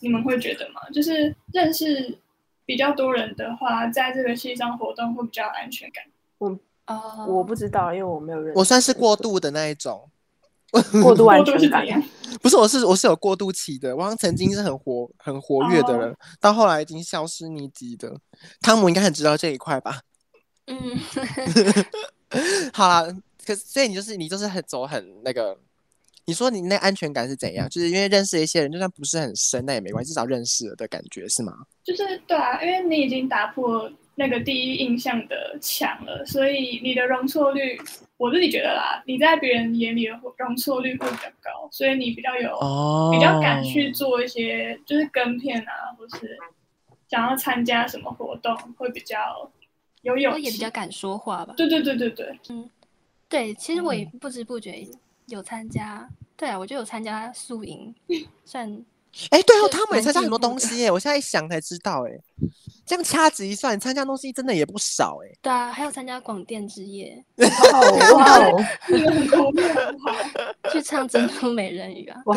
[0.00, 0.82] 你们会觉得吗？
[0.92, 2.18] 就是认识
[2.66, 6.04] 比较多人的话，在这个系上活动会比较有安全感。
[6.36, 8.58] 我啊，我不知道，因为我没有认识。
[8.58, 10.08] 我算是过度的那一种。
[11.00, 11.86] 过度安全感，
[12.42, 13.94] 不是，我是我是有过渡期的。
[13.94, 18.12] 我好像曾经是很活很活跃的人， 到后来已经消失匿迹的。
[18.60, 20.00] 汤姆应该很知道这一块吧？
[20.66, 20.76] 嗯，
[22.72, 23.06] 好啦，
[23.46, 25.56] 可是所以你就是你就是很走很那个。
[26.26, 27.68] 你说你那安全感是怎样？
[27.68, 31.52] 就是因为认识一些人，就算不是很深，那也没关系，至少认识了的感觉是吗？
[31.84, 37.78] 就是对啊，因为你已经打破那个第一印象的强了，所以你的容错率，
[38.16, 46.38] 我自己觉得啦，你在别人眼里的容错率会比较高，所以你比较有、哦、比较敢去做一些就是跟片啊，或是
[47.08, 49.50] 想要参加什么活动，会比较
[50.02, 51.54] 有勇气，也比较敢说话吧。
[51.56, 52.70] 对对对对对，嗯，
[53.28, 54.86] 对，其实我也不知不觉。
[55.28, 57.94] 有参加，对啊，我就有参加宿营，
[58.44, 58.84] 算，
[59.30, 62.10] 哎、欸，对哦，他们也参加很多东西耶，我现在一想才知道，哎，
[62.84, 68.62] 这样掐指一算，参加东西真的也不少，哎，对啊，还有参加广电之夜 哇哦，
[70.72, 72.36] 去唱珍珠美人鱼啊，哇，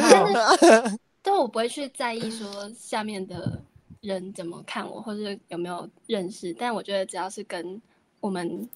[1.21, 3.61] 但我不会去在意说下面的
[4.01, 7.81] 人怎么看我，或者有没有认识，但我觉得只要是跟
[8.19, 8.69] 我们。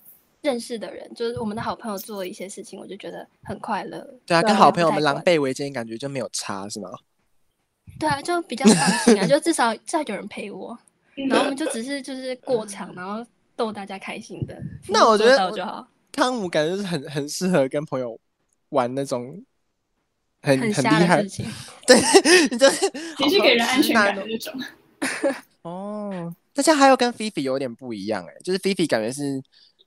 [0.43, 3.99] 认识的人，就是我们的好朋友，做一些事情，我就觉得很快乐。
[4.25, 6.89] 对啊，跟好朋友们狼狈为奸，感觉就没有差，是吗？
[7.99, 10.77] 对啊，就比较放心啊， 就至少至少有人陪我，
[11.29, 13.25] 然后我们就只是就是过场，然后
[13.55, 14.61] 逗大家开心的。
[14.87, 15.87] 那我觉得就好。
[16.11, 18.19] 汤姆感觉就是很很适合跟朋友
[18.69, 19.43] 玩那种
[20.41, 21.45] 很很厉害的事情。
[21.87, 21.97] 对，
[22.49, 24.53] 你就是你是给人安全感的那种。
[25.63, 29.41] 哦，大家还有跟菲菲有点不一样哎，就是菲菲感觉是。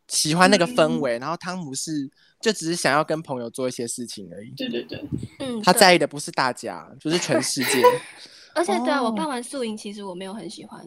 [0.08, 4.50] 喜欢那个氛围，嗯、然后汤姆是就只是想要跟朋友做一些事情而已。
[4.56, 5.02] 对对对，
[5.38, 7.82] 嗯，他在意的不是大家，就是全世界。
[8.54, 10.80] 而且对啊，我办完宿营，其实我没有很喜欢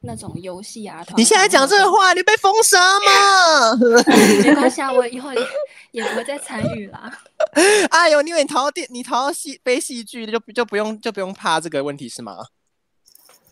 [0.00, 1.04] 那种游戏啊。
[1.16, 3.76] 你现在讲这个话，你被封杀吗？
[4.42, 5.46] 没关系啊，我以后也
[5.90, 7.12] 也不会再参与啦。
[7.90, 12.38] 哎呦，因为你逃到电，你逃到戏悲戏剧，就就不用就不用怕这个问题是吗？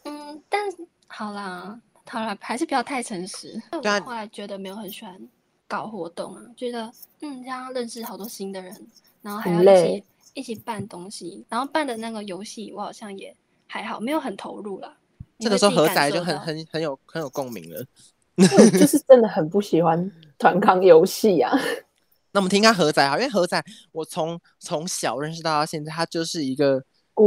[0.04, 0.62] 嗯，但
[1.08, 1.78] 好啦。
[2.12, 3.58] 好了，还是不要太诚实。
[3.70, 5.18] 对啊，我后来觉得没有很喜欢
[5.66, 6.92] 搞活动啊，觉得
[7.22, 8.86] 嗯，这样认识好多新的人，
[9.22, 10.04] 然后还要一起
[10.34, 13.34] 一起办东西，然后办的那个游戏我好像也
[13.66, 14.94] 还好，没有很投入啦。
[15.38, 17.82] 这个时候何仔就很很很有很有共鸣了。
[18.78, 21.50] 就是真的很不喜欢团康游戏啊。
[22.32, 26.82] 那我们听一下何仔好，因为何仔我从从小认识到他现在，他就是一个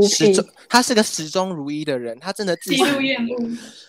[0.10, 2.84] 始终，他是个始终如一的人，他真的自始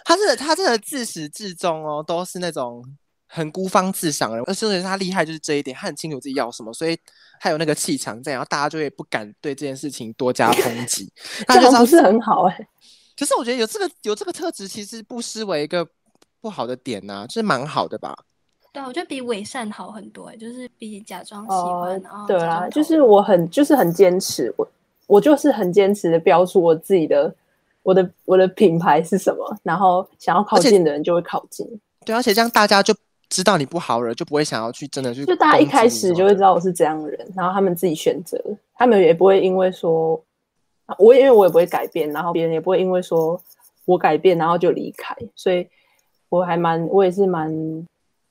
[0.04, 2.84] 他是他真的自始至终哦，都是那种
[3.26, 4.44] 很孤芳自赏的人。
[4.46, 6.98] 而且他厉害就是这一点，他很清楚自己要什么，所以
[7.40, 11.10] 他有那个气场在，然后大家就会不敢对这件事情多加抨击。
[11.48, 12.68] 他就不是很好哎、欸。
[13.18, 15.88] 可是我觉得有这个有这个特质，其实不失为一个
[16.42, 18.14] 不好的点呐、啊，就是蛮好的吧。
[18.72, 21.92] 对，我觉得比伪善好很多，就是比假装喜欢。
[21.92, 24.68] 呃、然后对啊，就是我很就是很坚持，我
[25.06, 27.34] 我就是很坚持的标出我自己的
[27.82, 31.66] 我的我的品牌是什么，然后想要靠近的人就会靠近。
[32.04, 32.94] 对，而且这样大家就
[33.28, 35.24] 知道你不好惹，就不会想要去真的去。
[35.24, 38.40] 就大家一开始就会知道我是这样的人，然后他们自己选择，
[38.74, 40.20] 他们也不会因为说。
[40.98, 43.42] 我因为我也不会改变，然后别人也不会因为说
[43.86, 45.66] 我改变，然后就离开，所以
[46.28, 47.52] 我还蛮，我也是蛮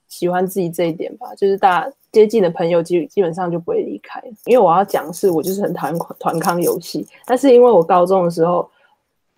[0.08, 1.36] 喜欢自己这一点吧。
[1.36, 4.22] 就是大家接近的朋友基基本上就不会离开。
[4.46, 8.70] 因为我要讲的是，我就是很讨厌团康游戏，但是因为我高中的时候，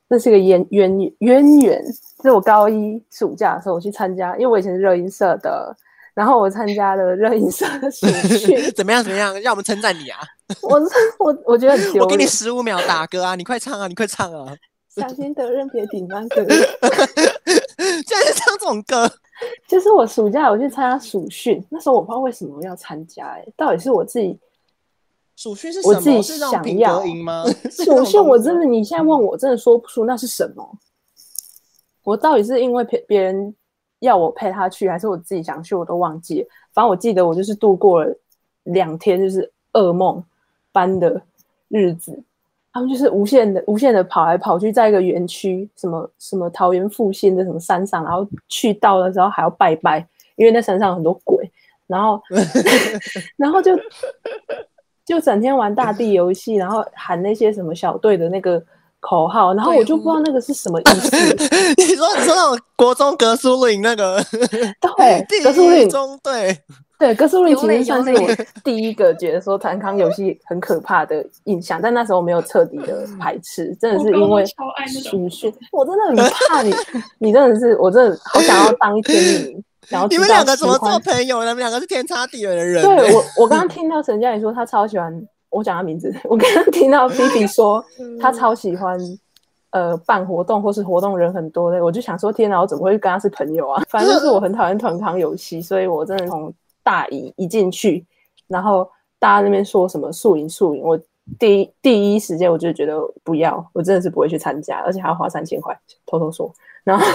[0.07, 1.83] 那是个渊渊渊源，
[2.19, 5.75] 就是我高一暑假的时候我去参加，因为我以前是热音社的。
[6.13, 8.07] 然后我参加了热音社的暑
[8.39, 9.03] 训， 怎么样？
[9.03, 9.39] 怎么样？
[9.41, 10.19] 让我们称赞你啊！
[10.63, 10.79] 我
[11.19, 12.01] 我我觉得很丢。
[12.03, 13.35] 我给你十五秒打歌啊！
[13.35, 13.87] 你快唱啊！
[13.87, 14.51] 你快唱啊！
[14.95, 19.07] 小心得任别顶班歌， 竟然是唱这种歌。
[19.67, 24.37] 就是我暑假我去参加暑训，那时候我不知道为什么要参加、欸，哎，到底是我自己
[25.35, 27.45] 暑训是什么我自己想要吗？
[27.69, 30.77] 暑训我真的，你现在问我，真的说不出那是什么。
[32.03, 33.55] 我到底是因为别别人。
[34.01, 36.47] 要我陪他去，还是我自己想去，我都忘记了。
[36.71, 38.15] 反正我记得我就是度过了
[38.65, 40.23] 两天，就是噩梦
[40.71, 41.19] 般的
[41.67, 42.21] 日子。
[42.77, 50.05] 他们就是无限的、无限的跑来跑去，在一个园区，什么什么桃园复兴的什么山上，然后去到的时候还要拜拜，
[50.35, 51.49] 因为那山上有很多鬼。
[51.87, 52.21] 然后，
[53.37, 53.71] 然后就
[55.05, 58.63] 就整天玩大地游戏，然后喊那些什么小队的那个。
[58.99, 61.15] 口号，然后我就不知道那个是什么意思。
[61.77, 64.19] 你说你说那种国中格苏林那个，
[64.97, 66.57] 对， 格苏林中对
[66.99, 68.27] 对格苏林其实算是我
[68.63, 74.43] 第一个觉得说团康游戏很可怕的印象，但那时候没有彻底的排斥，真的是因为
[75.03, 76.73] 暑训，我真的很怕你，
[77.19, 79.63] 你真的是，我真的好想要当一天 你。
[79.89, 81.39] 然后你们两个怎么做朋友？
[81.41, 82.83] 你们两个是天差地远的人。
[82.83, 85.27] 对我，我刚刚听到陈佳宇说他超喜欢。
[85.49, 87.83] 我讲他名字，我刚刚听到 Fifi 说
[88.19, 88.99] 他超喜欢
[89.71, 93.81] 呃办活动或是活动人很多的，我就想说天哪，我怎么会跟他是朋友啊？
[93.87, 96.53] 反正就是我很讨厌团康游戏，所以我真的从
[96.87, 98.05] 大一一进去，
[98.47, 100.97] 然后大家那边说什么宿营宿营，我
[101.37, 106.49] 第一第一时间我就觉得不要，我真的是不会去参加，而且还要花三千块，偷偷说。
[106.85, 107.05] 然后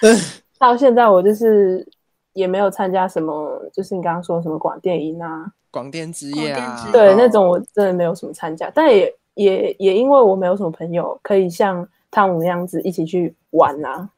[0.60, 1.86] 到现在我就是
[2.34, 5.50] 也没有参加什么，就是你刚刚说什么广电营啊。
[5.70, 14.08] 广电之夜啊，对，那种我真的没有什么参加，但也也也因为我没有什么朋友可以像汤姆那样子一起去玩啊，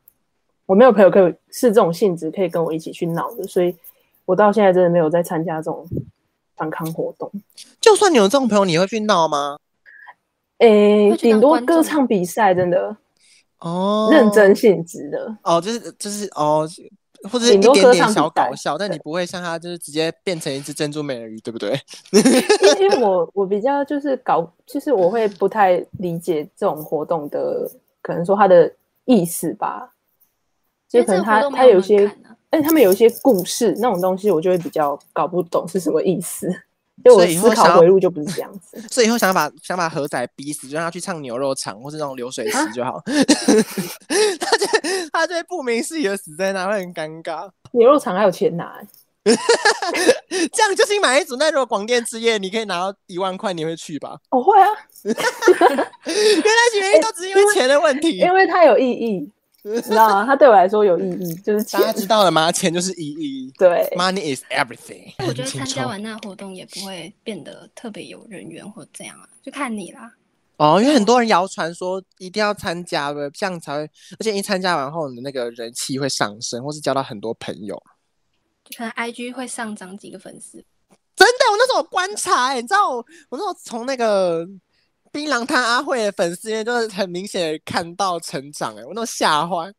[0.67, 3.75] 我没有朋友可以是这种性质可以跟我一起去闹的，所以
[4.29, 5.87] 我到现在真的没有在参加这种
[6.55, 7.33] 反抗活动。
[7.81, 9.57] 就算你有这种朋友，你会去闹吗？
[10.59, 12.95] 诶、欸，顶多歌唱比赛，真的
[13.61, 16.69] 哦，认真性质的哦，就是就是哦。
[17.29, 21.77] 或者一点点小搞笑，但你不会像他，就是直接变成一只珍珠美人鱼，对不对？
[22.79, 27.69] 因为我我比较就是搞，就是我会不太理解这种活动的，
[28.03, 28.73] 可能说他的
[29.05, 29.95] 意思吧。
[30.89, 32.09] 就可能他他有些，
[32.51, 36.49] 哎，他们有一些故事那种东西，我就会比较搞不懂是什么意思。
[37.05, 42.95] 就我思考回路就不是这样子， 所以以后想把想把何仔逼死，就让他去唱牛肉场或是那种流水席就好。
[42.95, 43.03] 啊、
[44.41, 44.67] 他就
[45.13, 47.49] 他就会不明事理的死在那，会很尴尬。
[47.71, 48.83] 牛肉场还有钱拿，
[49.23, 51.37] 这样就是你买一组。
[51.37, 54.19] 那如果广电之夜，你可以拿到一万块，你会去吧？
[54.31, 54.69] 我会啊。
[55.05, 59.31] 原来原因都只是因为钱的问题，因为它有意义。
[59.63, 60.25] 你知道吗？
[60.25, 62.51] 它对我来说有意义，就是大家知道了吗？
[62.53, 63.53] 钱就是意义。
[63.59, 65.13] 对，Money is everything。
[65.27, 70.15] 我觉得参加完那活动也不会变得特别有人缘或这样啊，就看你啦。
[70.59, 77.81] 哦，因为很多人谣传说一定要参加的，这样才会，而且一参加完后，你的那个人气会上升，或是交到很多朋友，
[78.65, 80.65] 就可能 IG 会上涨几个粉丝。
[81.17, 82.97] 真的，我那时候观察、欸，你知道我，
[83.29, 84.49] 我那时候从那个。
[85.13, 89.73] 槟榔摊阿慧的粉丝，就是很明显的看到成长哎，我那种吓坏。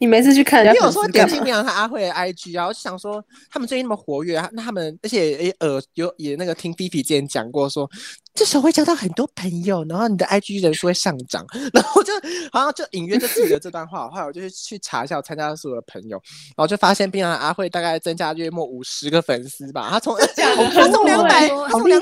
[0.00, 7.90] 你每次去看人家，因为有时候点进槟榔摊阿慧的 IG 啊，我就想说他们最近那么活跃，那他们而且也呃有也那个听菲菲之前讲过说，
[8.32, 11.44] 这时候会交到很多朋友，然后你的 IG 人数会上涨，
[11.74, 12.12] 然后就
[12.52, 16.16] 好像就隐约就记得这段话，后来我就去查一下我参加所有的朋友，
[16.56, 20.16] 然后就发现槟榔阿慧大概增加约莫五十个粉丝吧，他从
[20.72, 22.00] 他从两百，他从两，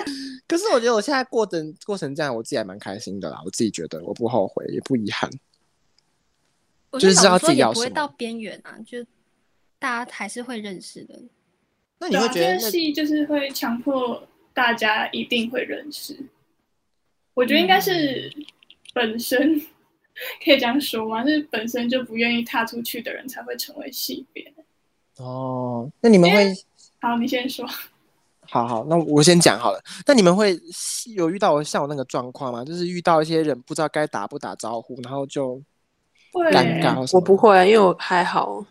[0.48, 5.30] 可是我觉得我现在过成过成这样，我自己还蛮开心的啦，我自己觉得我不后悔也不遗憾。
[6.92, 9.04] 就是知道自己要会到边缘啊，就
[9.78, 11.20] 大家还是会认识的。
[11.98, 16.16] 那你会觉得戏就是会强迫大家一定会认识？
[17.34, 18.32] 我觉得应该是
[18.94, 19.62] 本身、嗯、
[20.44, 21.22] 可以这样说吗？
[21.26, 24.54] 是本身就不愿意踏出去的人才会成为戏边。
[25.16, 26.54] 哦，那你们会？
[27.00, 27.68] 好，你先说。
[28.50, 29.80] 好好，那我先讲好了。
[30.06, 30.58] 那你们会
[31.14, 32.64] 有遇到像我那个状况吗？
[32.64, 35.62] 就是遇到一些人不知道该打不打招呼，然后就。
[36.52, 38.62] 尴尬，我不会，因为我还好，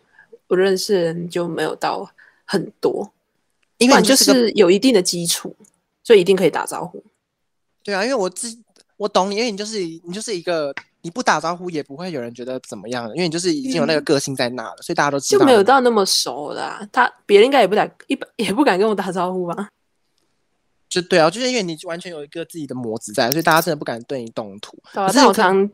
[0.45, 2.07] 我认识的人就没有到
[2.45, 3.11] 很多，
[3.79, 5.55] 因为就是有一定的基础，
[6.03, 7.03] 所以一定可以打招呼。
[7.83, 8.55] 对啊，因为我自
[8.97, 15.39] 我懂你，因为你就是你就是一个你不打招呼也不会有人觉得怎么样，因为你就是已经有那个个性在那了，嗯、所以大家都知道。
[15.39, 19.69] 就没有到那么熟的、啊，他别人应该也不敢一般也不敢跟我打招呼吧？
[20.89, 24.77] 就对啊，就是因为你完全有一个自己的模子在，所以大家真的不敢对你动土。
[24.91, 25.69] 可是我常。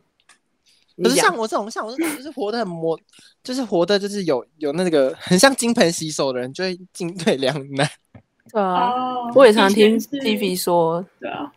[1.02, 3.00] 可是像我这种，像我这种，就是活得很模，
[3.42, 7.88] 就是活的，就是有有那个很像金盆洗手的人，就会进退两难。
[8.52, 8.92] 对啊，
[9.34, 11.50] 我也常听 TV 说，对啊，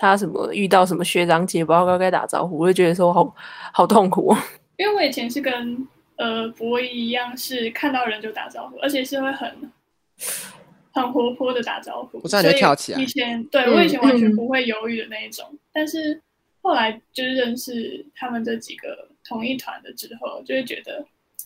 [0.00, 3.34] 他什么遇到什么学长姐不知道该该打招呼，我就觉得说好
[3.72, 4.34] 好痛苦。
[4.78, 5.86] 因为我以前是跟
[6.16, 9.70] 呃博一一样，是看到人就打招呼，而且是会很
[10.92, 13.00] 很活泼的打招呼，我知道你会跳起来。
[13.00, 16.20] 以前对我以前完全不会犹豫的那一种，嗯、但是。
[16.62, 21.02] 后来就是认识他们这几个同一团的之后，就会觉得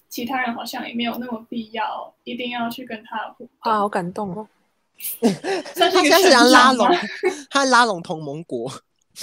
[0.08, 3.72] 其他人好像也没有那么必要，一定要去跟他互动。
[3.72, 4.48] 啊，好感动哦！
[5.74, 6.88] 他现在是想拉拢，
[7.50, 8.70] 他拉拢同盟国。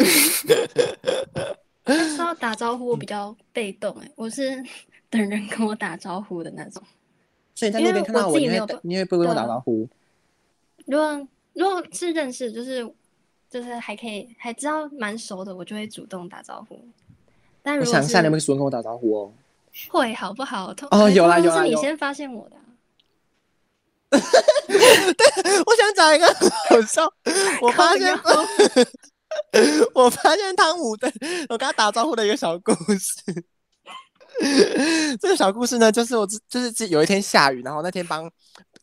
[1.85, 4.63] 说到打招呼，我比较被动哎，我是
[5.09, 6.81] 等人跟我打招呼的那种。
[7.55, 9.87] 所以在那边看到我，你会你会不会跟我打招呼？
[10.85, 12.91] 如果如果是认识，就是。
[13.51, 16.79] 就是还可以，还知道蛮熟的，我就会主动打招呼。
[17.61, 19.33] 但如果我想一下，你有没有主动跟我打招呼哦？
[19.89, 20.73] 会，好不好？
[20.89, 22.55] 哦，有啦有啦，是你先发现我的。
[24.67, 26.27] 对，我想讲一个
[26.69, 27.11] 好笑。
[27.61, 28.13] 我发现，
[29.95, 31.11] 我发现汤姆的，
[31.49, 33.45] 我跟他打招呼的一个小故事。
[35.21, 38.29] 这个小故事呢，就是我就是有一天下雨，然后那天帮。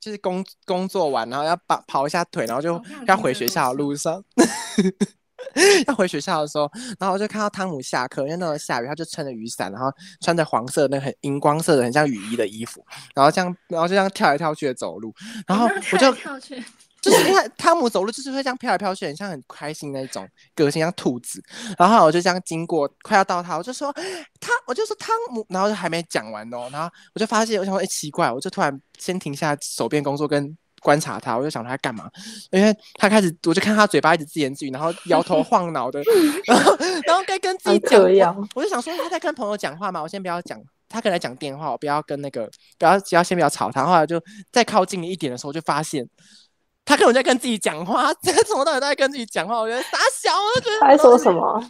[0.01, 4.23] 就是工工作完，然后要跑跑一下腿，然后就要回学校的路上，
[5.87, 12.85] 要回学校的时候，然后我就看到汤姆下课，因为那时候下雨，他就撑着雨伞，然后穿着黄色那很荧光色的很像雨衣的衣服，
[13.15, 15.15] 然后这样，然后就这样跳来跳去的走路，
[15.47, 16.13] 然后我就。
[16.13, 16.63] 跳去
[17.01, 21.41] 就是因为汤姆走路就是会这样飘来飘去，很像很开心那种个性，像兔子。
[21.79, 23.93] 然后我就这样经过，快要到他，我就说
[24.41, 26.69] 他，我就说汤姆，然后就还没讲完哦。
[26.73, 32.09] 然后我就发现，我想说，哎，奇怪，我就突然先停下手边工作跟观察他，我就想他在干嘛？
[32.51, 36.03] 因为他开始，我就看他嘴巴一直自言自语，然后摇头晃脑的，
[36.47, 36.77] 然后
[37.07, 38.01] 然后该跟自己讲，
[38.37, 40.59] 我，我就想说他在跟朋友讲话嘛，我先不要讲，
[40.89, 42.49] 他可能在讲电话，我不要跟那个，
[42.79, 43.85] 不要只要先不要吵他。
[43.85, 44.21] 后来就
[44.53, 46.09] 再靠近一点的时候，就发现。
[46.85, 49.59] 他可能在跟自己讲话，这个从头到尾都在跟自己讲话。
[49.59, 51.63] 我觉得傻小，我就觉得他在说什么？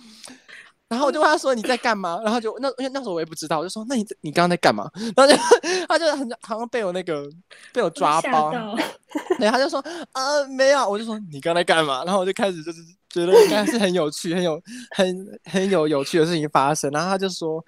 [0.89, 5.39] 然后我就问他说：“你在干嘛？”然后就那因为那时候我也不知道，我就说：“那你你刚刚在干嘛？”然后就
[5.86, 7.28] 他就很好像被我那个
[7.72, 8.53] 被我抓包，
[9.39, 9.84] 对，他就说
[10.14, 12.80] ：“呃，没有。”我就说：“你刚才干嘛？”然后我就开始就是
[13.11, 14.61] 觉得应该是很有趣、很有
[14.97, 16.91] 很很有有趣的事情发生。
[16.91, 17.62] 然后他就说：“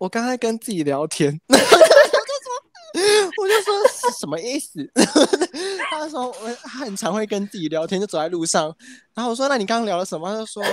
[0.00, 1.40] 我刚才跟自己聊天。
[3.38, 4.80] ”我就说是什么意思？
[5.90, 8.74] 他说我他很常会跟自己聊天，就走在路上。
[9.14, 10.28] 然后我说，那你刚刚聊了什么？
[10.32, 10.64] 他就说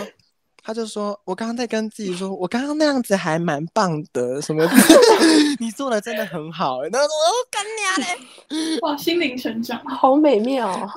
[0.64, 4.64] 他就说我刚刚在跟自己说，我刚刚那样子还蛮棒的，什么？
[5.60, 6.82] 你做的真的很好。
[6.84, 8.80] 然后说我干你嘞！
[8.82, 10.70] 哇，心灵成长，好美妙。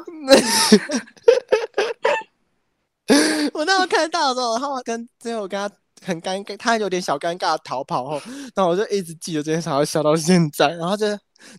[3.52, 5.74] 我那时候看到的时候，然后跟最后我跟他。
[6.04, 8.20] 很尴尬，他有点小尴尬逃跑后，
[8.54, 10.68] 然后我就一直记得这件事，然后笑到现在。
[10.68, 11.06] 然后就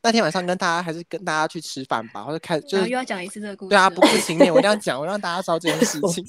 [0.04, 3.70] 那天晚上跟大家还是跟大家去吃饭吧，然后就开就是又要讲一次这个故事。
[3.70, 6.24] 对啊，不负情面，我一定要讲，我让大家知道这件事情。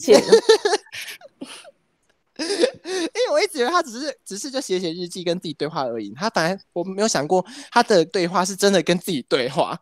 [3.03, 9.79] 因为我一直以为他只是只是就写写日记跟自己对话而已，他反而我没有想过他的对话是真的跟自己对话。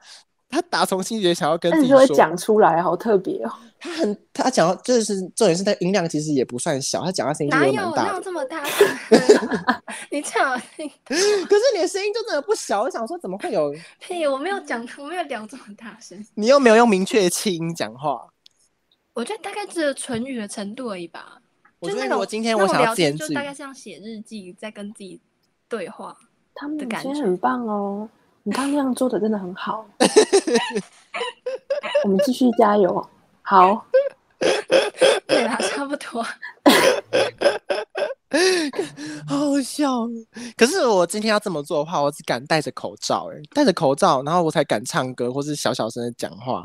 [0.49, 3.53] 他打从心底想要跟自己说，说讲出来，好特别哦。
[3.81, 7.83] 他很，他讲到就是重点是，他音量其实也不算小，他讲话声音就蛮大的。
[7.83, 8.62] 哪有哪有这么大？
[10.09, 10.53] 你这样，
[11.05, 12.83] 可是你的声音就真的不小。
[12.83, 13.75] 我想说，怎么会有？
[14.01, 16.25] 嘿，我没有讲，我没有讲这么大声。
[16.35, 18.29] 你又没有用明确的气音讲话。
[19.14, 21.43] 我觉得大概只有唇语的程度而已吧。
[21.81, 25.20] 我觉得如果今天我想要自言自语，就大概像写日记，在跟自己
[25.68, 26.16] 对话。
[26.55, 28.09] 他们的感觉很棒哦，
[28.45, 29.87] 你刚那样做的真的很好。
[32.05, 33.07] 我们继续加油。
[33.43, 33.87] 好，
[35.29, 36.22] 对啦，差不多。
[39.29, 40.09] 好好笑。
[40.57, 46.64] 可是我今天要这么做的话，我只敢戴着口罩，哎，戴着口罩，然后我才敢唱歌，或是小小声的讲话。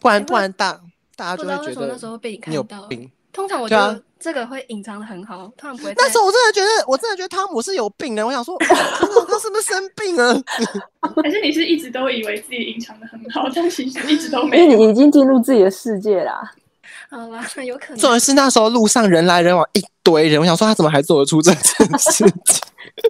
[0.00, 0.80] 不然，不然大
[1.16, 2.88] 大家就会觉得那时候被你看到。
[3.34, 5.92] 通常我觉得这个会隐藏的很好，通常不会。
[5.96, 8.24] 那时候我真的觉得，我真的觉得汤姆是有病的。
[8.24, 10.40] 我想说，他是不是生病了？
[11.22, 14.64] 还是你是一直都以为自己隐藏的很好，但其实一直都没有？
[14.64, 16.40] 因为你已经进入自己的世界啦。
[17.10, 17.98] 好吧，有可能。
[17.98, 20.40] 重点是那时候路上人来人往，一堆人。
[20.40, 22.62] 我想说，他怎么还做得出这件事情？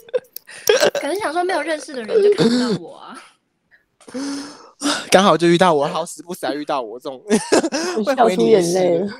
[1.00, 3.22] 可能想说，没有认识的人就看不到我啊。
[5.10, 7.20] 刚好就遇到我，好死不死还遇到我这种
[8.04, 9.06] 会回你眼泪。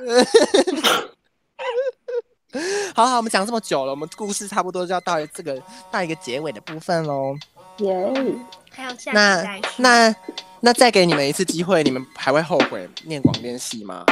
[2.95, 5.61] 好好，我们讲这么久了，我们故事差不多就要到这个
[5.91, 7.35] 到一个结尾的部分喽。
[7.79, 8.37] 耶 Yeah，
[8.71, 10.15] 还有下那那
[10.61, 14.07] 那再给你们一次机会，你们还会后悔念广电系吗？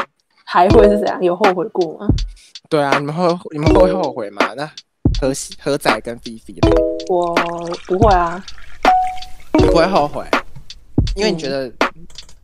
[0.45, 1.23] 还会是怎样？
[1.23, 2.09] 有后悔过吗？
[2.69, 4.53] 对啊，你们会你们会后悔吗？
[4.57, 4.67] 那
[5.21, 6.69] 何何仔跟菲菲呢？
[7.09, 7.33] 我
[7.87, 8.45] 不会啊，
[9.61, 10.25] 你不会后悔。
[11.15, 11.71] 因为你觉得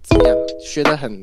[0.02, 0.36] 怎么样？
[0.36, 1.18] 嗯、学得很，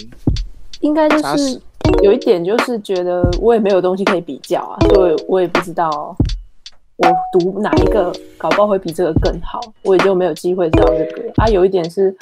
[0.81, 1.61] 应该就是
[2.01, 6.15] 有一点，就是觉得我也没有东西可以比较啊，所以我也不知道
[6.97, 11.47] 我读哪一个，搞不好会比这个更好，我也就没有机会知道这个啊。
[11.47, 12.15] 有一点是，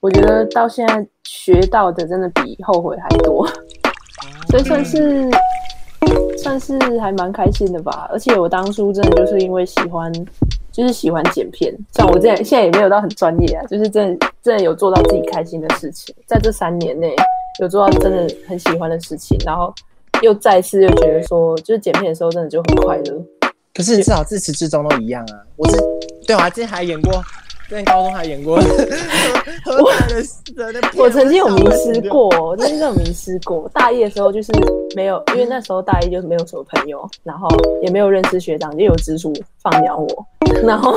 [0.00, 3.46] 我觉得到现在学到的真的比后悔还多，
[4.48, 5.28] 所以算是
[6.38, 8.08] 算是还蛮开心的吧。
[8.10, 10.10] 而且我当初真的就是因为喜欢。
[10.74, 17.14] 就是喜欢剪片，像我这样，现在也没有到很专业啊，就是真的真的有做到自己开心的事情，在这三年内
[17.60, 19.72] 有做到真的很喜欢的事情，然后
[20.20, 23.24] 又再次又觉得说，就是剪片的时候真的就很快乐。
[23.72, 25.76] 可是至少自始至终都一样啊，我是
[26.26, 27.22] 对啊，之前还演过。
[27.74, 29.92] 在高中还演过，我
[30.96, 33.68] 我曾经有迷失过，真的有迷失过。
[33.74, 34.52] 大一的时候就是
[34.94, 37.48] 没有，因为那时候大一就是没有什么朋友，然后
[37.82, 40.26] 也没有认识学长，就有直属放鸟我，
[40.62, 40.94] 然后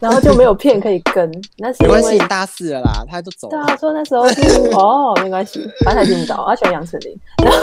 [0.00, 1.32] 然后就没有片可以跟。
[1.56, 3.64] 那是因为大四了啦，他就走了。
[3.64, 7.18] 对啊，说那时候是哦，没关系，反正他听不到，他喜欢杨丞琳。
[7.42, 7.58] 然后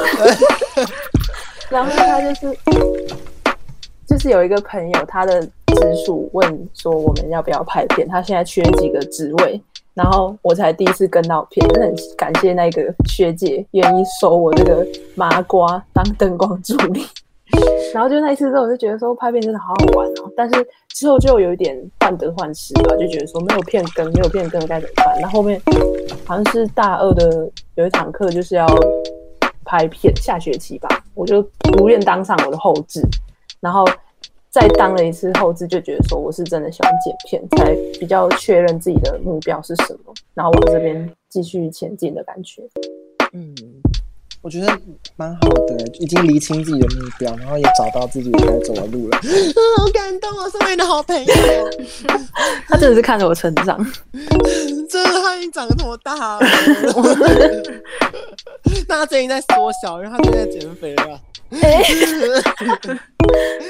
[1.69, 2.57] 然后他就是
[4.07, 5.47] 就是有一个朋友，他的。
[5.81, 8.07] 直属问说我们要不要拍片？
[8.07, 9.61] 他现在缺几个职位，
[9.93, 17.03] 然后我才第一次跟到片，真很感谢那个学姐愿意收我这个麻瓜当灯光助理。
[17.93, 20.31] 然后就那一次之后，我就觉得说拍片真的好好玩哦。
[20.37, 25.19] 但是之后就有一点患得患失吧，就觉得说没有片跟，没有片跟该怎么办？
[25.19, 25.59] 那后，后面
[26.25, 28.67] 好像是大二的有一堂课就是要
[29.65, 31.43] 拍片，下学期吧，我就
[31.77, 33.01] 如愿当上我的后制，
[33.59, 33.85] 然后。
[34.49, 42.63] 再当了一次后置，就觉得说我是真的喜欢剪片，才比较确认自己的目标是什么，然后往这边继续前进的感觉。
[43.33, 43.53] 嗯，
[44.41, 44.67] 我觉得
[45.17, 49.17] 蛮好的，已经厘清自己的目标，然后也找到自己该走的路了。
[49.77, 51.33] 好感动啊，身为你的好朋友，
[52.67, 53.77] 他 真的是看着我成长，
[54.89, 56.39] 真的他已经长得那么大了。
[58.87, 61.19] 那他最近在缩小，因为他最近在减肥了。
[61.61, 61.83] 哎，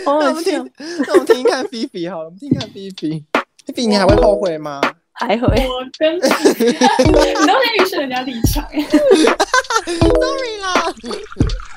[0.05, 0.71] 那我们听，
[1.07, 3.23] 那我们听看菲菲好了，我们听看菲菲。
[3.65, 4.79] 菲菲，你还会后悔吗？
[5.19, 5.45] 还会。
[5.67, 8.63] 我跟你 都先预设人家立场
[9.85, 10.93] ，sorry 啦。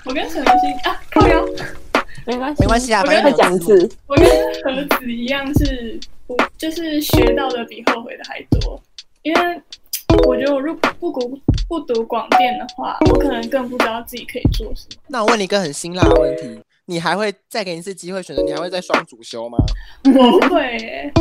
[0.04, 1.44] 我跟陈文心啊，靠腰，
[2.26, 3.88] 没关系，没关系啊，反正讲字。
[4.06, 4.26] 我跟
[4.64, 8.80] 何子一样，是不就是学到的比后悔的还多，
[9.22, 9.62] 因为。
[10.26, 15.00] 我觉得我如果不读不读广电的话，我可能更不知道自己可以做什么。
[15.08, 16.42] 那我问你一个很辛辣的问题，
[16.86, 18.42] 你还会再给你一次机会选择？
[18.42, 19.58] 你还会再双主修吗？
[20.14, 21.12] 我会、欸，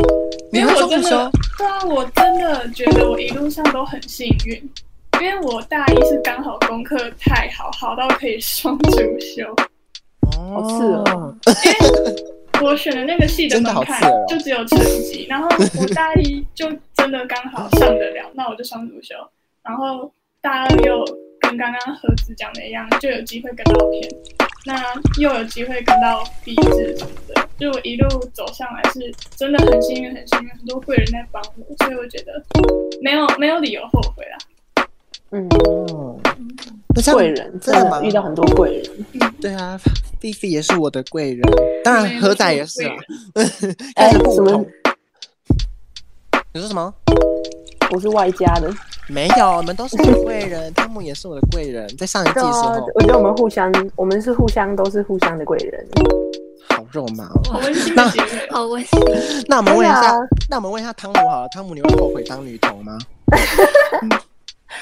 [0.51, 4.57] 因为我真的，对啊，我真的觉得我一路上都很幸运，
[5.21, 9.55] 因为我大一是刚好功课太好，好到可以双主修。
[10.37, 11.35] 哦，是哦。
[12.61, 15.47] 我选的那个系的门槛就只有成绩，然后
[15.79, 19.15] 我大一就真的刚好上得了，那我就双主修，
[19.63, 21.15] 然后大二又隔
[21.51, 24.09] 跟刚刚盒子讲的一样，就有机会跟到片，
[24.65, 24.81] 那
[25.19, 32.41] 又有机会跟到毕制什么的，就我一路走上来是真的很幸运，很幸运，很多贵人在帮我，所以我觉得
[33.01, 34.37] 没有没有理由后悔啦。
[35.31, 35.49] 嗯，
[37.13, 39.05] 贵人真的遇到很多贵人。
[39.13, 39.77] 嗯，对啊
[40.21, 41.41] ，Fifi 也是我的贵人，
[41.83, 42.95] 当然何仔也是啊。
[43.93, 44.65] 但是，什么？
[46.53, 46.93] 你说什么？
[47.91, 48.71] 我是外加的，
[49.07, 50.73] 没有，我们都是贵人。
[50.73, 55.85] 汤姆也是我的贵人， 在上一季的时候，啊，我觉得我们互相，我们是互相都是互相的贵人。
[56.69, 57.93] 好肉麻哦，好温馨，
[58.51, 58.99] 好温馨。
[59.47, 60.17] 那我们问一下，
[60.49, 62.97] 那我们问一下汤姆好了，汤姆你会后悔当女童吗？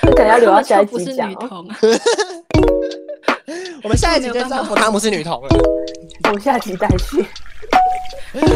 [0.01, 1.33] 可能要留到下一集讲。
[1.33, 1.75] 不是女同啊，
[3.83, 5.49] 我们下一集就知道汤姆是女童了。
[6.31, 7.25] 我下集再去。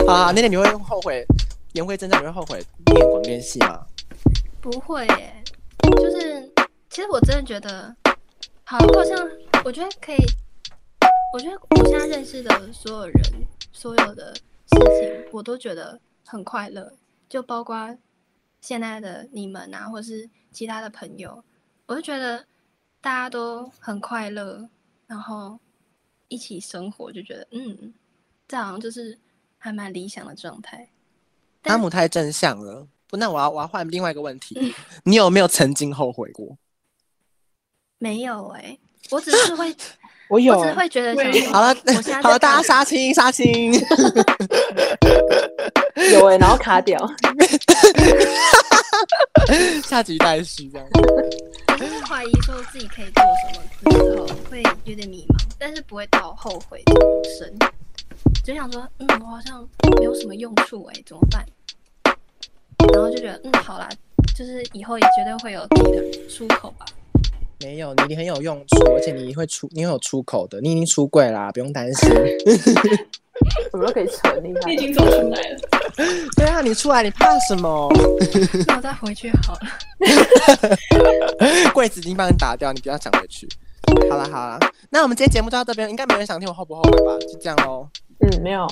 [0.08, 1.26] 啊，那天你会后悔？
[1.74, 3.80] 言归正传，你会后悔念广电系吗？
[4.64, 5.44] 不会耶，
[5.98, 6.50] 就是
[6.90, 7.94] 其实我真的觉得，
[8.64, 9.30] 好，好像
[9.66, 10.24] 我觉得可以，
[11.34, 13.22] 我觉得我现在认识的所有人，
[13.74, 16.94] 所有的事情，我都觉得很快乐，
[17.28, 17.98] 就包括
[18.62, 21.44] 现在的你们啊，或是其他的朋友，
[21.86, 22.46] 我就觉得
[23.02, 24.70] 大家都很快乐，
[25.08, 25.60] 然后
[26.30, 27.94] 一起生活，就觉得嗯，
[28.48, 29.20] 这好像就是
[29.58, 30.88] 还蛮理想的状态。
[31.64, 32.88] 汤姆太正向了。
[33.18, 34.74] 那我要我要换另外一个问题，嗯、
[35.06, 36.58] 你有没有曾经后悔过？
[38.00, 38.80] 没有哎、欸，
[39.12, 39.74] 我只是会，
[40.30, 41.16] 我有，我只是会觉得
[41.52, 41.74] 好了，
[42.22, 43.74] 好了，大家杀青杀青，
[46.12, 47.00] 有哎、欸，然后卡掉，
[49.84, 50.88] 下集待续这样。
[51.80, 57.54] 就是怀疑说自己可以做什么之后，会有点迷茫，但是不会到后悔这么深，
[58.44, 61.46] 就想说，嗯，我好像没有什么用处哎、欸，怎么办？
[62.94, 63.90] 然后就觉得，嗯，好啦，
[64.38, 66.86] 就是以后也绝对会有自己的出口吧。
[67.62, 72.10] 没有，你你很有用处，而且你会出，你会有出口的，你已经出柜啦，不用担心。
[73.72, 75.60] 什么都可以成，你已经走出来了。
[76.38, 77.92] 对啊，你出来，你怕什么？
[78.68, 79.60] 那我再回去好了。
[81.74, 83.48] 柜子已经帮你打掉，你不要想回去。
[84.10, 87.18] 好了好了，那我们今天节目就到这边，应该没人想听我后不后悔吧？
[87.20, 87.88] 就这样喽。
[88.20, 88.68] 嗯，没有。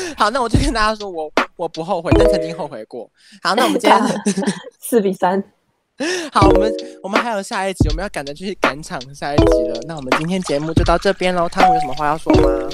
[0.16, 3.10] 好，那我就跟大家说，我我不后悔，但曾经后悔过。
[3.42, 4.00] 好，那我们今天
[4.80, 5.42] 四比三。
[6.32, 6.72] 好，我们
[7.02, 9.80] 我们还有下一集，我们要赶着去赶场下一集了。
[9.86, 11.48] 那我们今天节目就到这边喽。
[11.48, 12.68] 汤姆有什么话要说吗？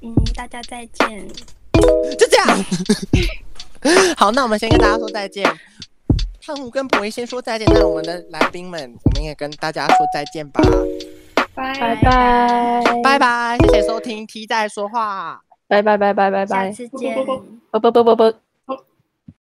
[0.00, 1.28] 嗯，大家再见。
[2.18, 2.64] 就这样。
[4.16, 5.48] 好，那我们先跟大家说再见。
[6.44, 10.60] 汤姆跟博一先说再见，那我们的来宾们，我们也跟大家说再见吧。
[11.54, 15.42] 拜拜拜拜拜，谢谢收听 T 在说话。
[15.72, 17.16] 拜拜拜拜拜拜，下次见。
[17.70, 18.34] 啵啵啵啵啵。